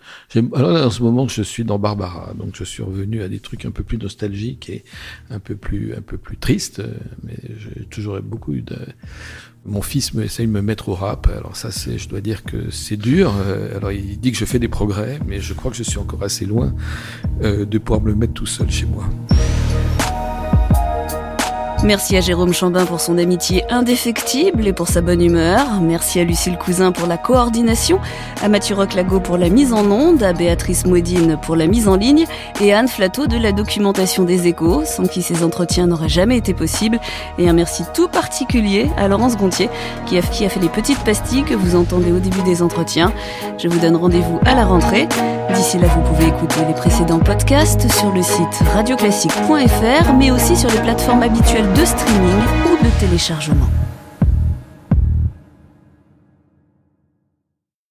Alors 0.53 0.71
là, 0.71 0.87
en 0.87 0.89
ce 0.89 1.03
moment, 1.03 1.27
je 1.27 1.41
suis 1.41 1.65
dans 1.65 1.79
Barbara, 1.79 2.33
donc 2.37 2.55
je 2.55 2.63
suis 2.63 2.81
revenu 2.81 3.21
à 3.21 3.27
des 3.27 3.39
trucs 3.39 3.65
un 3.65 3.71
peu 3.71 3.83
plus 3.83 3.97
nostalgiques 3.97 4.69
et 4.69 4.85
un 5.29 5.39
peu 5.39 5.55
plus, 5.55 5.93
un 5.95 6.01
peu 6.01 6.17
plus 6.17 6.37
tristes, 6.37 6.79
euh, 6.79 6.93
mais 7.23 7.37
j'ai 7.57 7.85
toujours 7.85 8.21
beaucoup 8.21 8.53
de... 8.53 8.77
Mon 9.65 9.81
fils 9.81 10.13
me 10.13 10.23
essaye 10.23 10.45
de 10.47 10.51
me 10.51 10.61
mettre 10.61 10.89
au 10.89 10.93
rap, 10.93 11.27
alors 11.27 11.57
ça, 11.57 11.71
c'est, 11.71 11.97
je 11.97 12.07
dois 12.07 12.21
dire 12.21 12.43
que 12.43 12.69
c'est 12.69 12.97
dur. 12.97 13.33
Alors 13.75 13.91
il 13.91 14.19
dit 14.19 14.31
que 14.31 14.37
je 14.37 14.45
fais 14.45 14.59
des 14.59 14.67
progrès, 14.67 15.19
mais 15.25 15.41
je 15.41 15.55
crois 15.55 15.71
que 15.71 15.77
je 15.77 15.81
suis 15.81 15.97
encore 15.97 16.21
assez 16.21 16.45
loin 16.45 16.75
de 17.41 17.77
pouvoir 17.79 17.99
me 18.03 18.09
le 18.09 18.15
mettre 18.15 18.33
tout 18.33 18.45
seul 18.45 18.69
chez 18.69 18.85
moi. 18.85 19.09
Merci 21.85 22.17
à 22.17 22.21
Jérôme 22.21 22.51
Chambin 22.51 22.83
pour 22.83 22.99
son 22.99 23.19
amitié 23.19 23.63
indéfectible 23.69 24.65
et 24.65 24.73
pour 24.73 24.87
sa 24.87 25.01
bonne 25.01 25.21
humeur. 25.21 25.79
Merci 25.81 26.19
à 26.19 26.23
Lucille 26.23 26.57
Cousin 26.57 26.91
pour 26.91 27.05
la 27.05 27.17
coordination, 27.17 27.99
à 28.41 28.49
Mathieu 28.49 28.75
Roclago 28.75 29.19
pour 29.19 29.37
la 29.37 29.49
mise 29.49 29.71
en 29.71 29.91
onde, 29.91 30.23
à 30.23 30.33
Béatrice 30.33 30.87
Moedine 30.87 31.37
pour 31.39 31.55
la 31.55 31.67
mise 31.67 31.87
en 31.87 31.95
ligne 31.95 32.25
et 32.59 32.73
à 32.73 32.79
Anne 32.79 32.87
Flateau 32.87 33.27
de 33.27 33.37
la 33.37 33.51
documentation 33.51 34.23
des 34.23 34.47
échos, 34.47 34.83
sans 34.83 35.05
qui 35.05 35.21
ces 35.21 35.43
entretiens 35.43 35.85
n'auraient 35.85 36.09
jamais 36.09 36.37
été 36.37 36.55
possibles. 36.55 36.99
Et 37.37 37.47
un 37.47 37.53
merci 37.53 37.83
tout 37.93 38.07
particulier 38.07 38.89
à 38.97 39.07
Laurence 39.07 39.37
Gontier 39.37 39.69
qui 40.07 40.17
a, 40.17 40.23
qui 40.23 40.43
a 40.43 40.49
fait 40.49 40.59
les 40.59 40.69
petites 40.69 41.03
pastilles 41.03 41.43
que 41.43 41.53
vous 41.53 41.75
entendez 41.75 42.11
au 42.11 42.19
début 42.19 42.41
des 42.41 42.63
entretiens. 42.63 43.13
Je 43.59 43.67
vous 43.67 43.77
donne 43.77 43.95
rendez-vous 43.95 44.39
à 44.43 44.55
la 44.55 44.65
rentrée. 44.65 45.07
D'ici 45.53 45.77
là, 45.77 45.87
vous 45.87 46.01
pouvez 46.01 46.29
écouter 46.29 46.61
les 46.67 46.73
précédents 46.73 47.19
podcasts 47.19 47.89
sur 47.91 48.11
le 48.11 48.23
site 48.23 48.63
radioclassique.fr, 48.73 50.13
mais 50.17 50.31
aussi 50.31 50.57
sur 50.57 50.69
les 50.71 50.79
plateformes 50.79 51.21
habituelles 51.21 51.71
de 51.75 51.85
streaming 51.85 52.41
ou 52.65 52.83
de 52.83 52.89
téléchargement. 52.99 53.69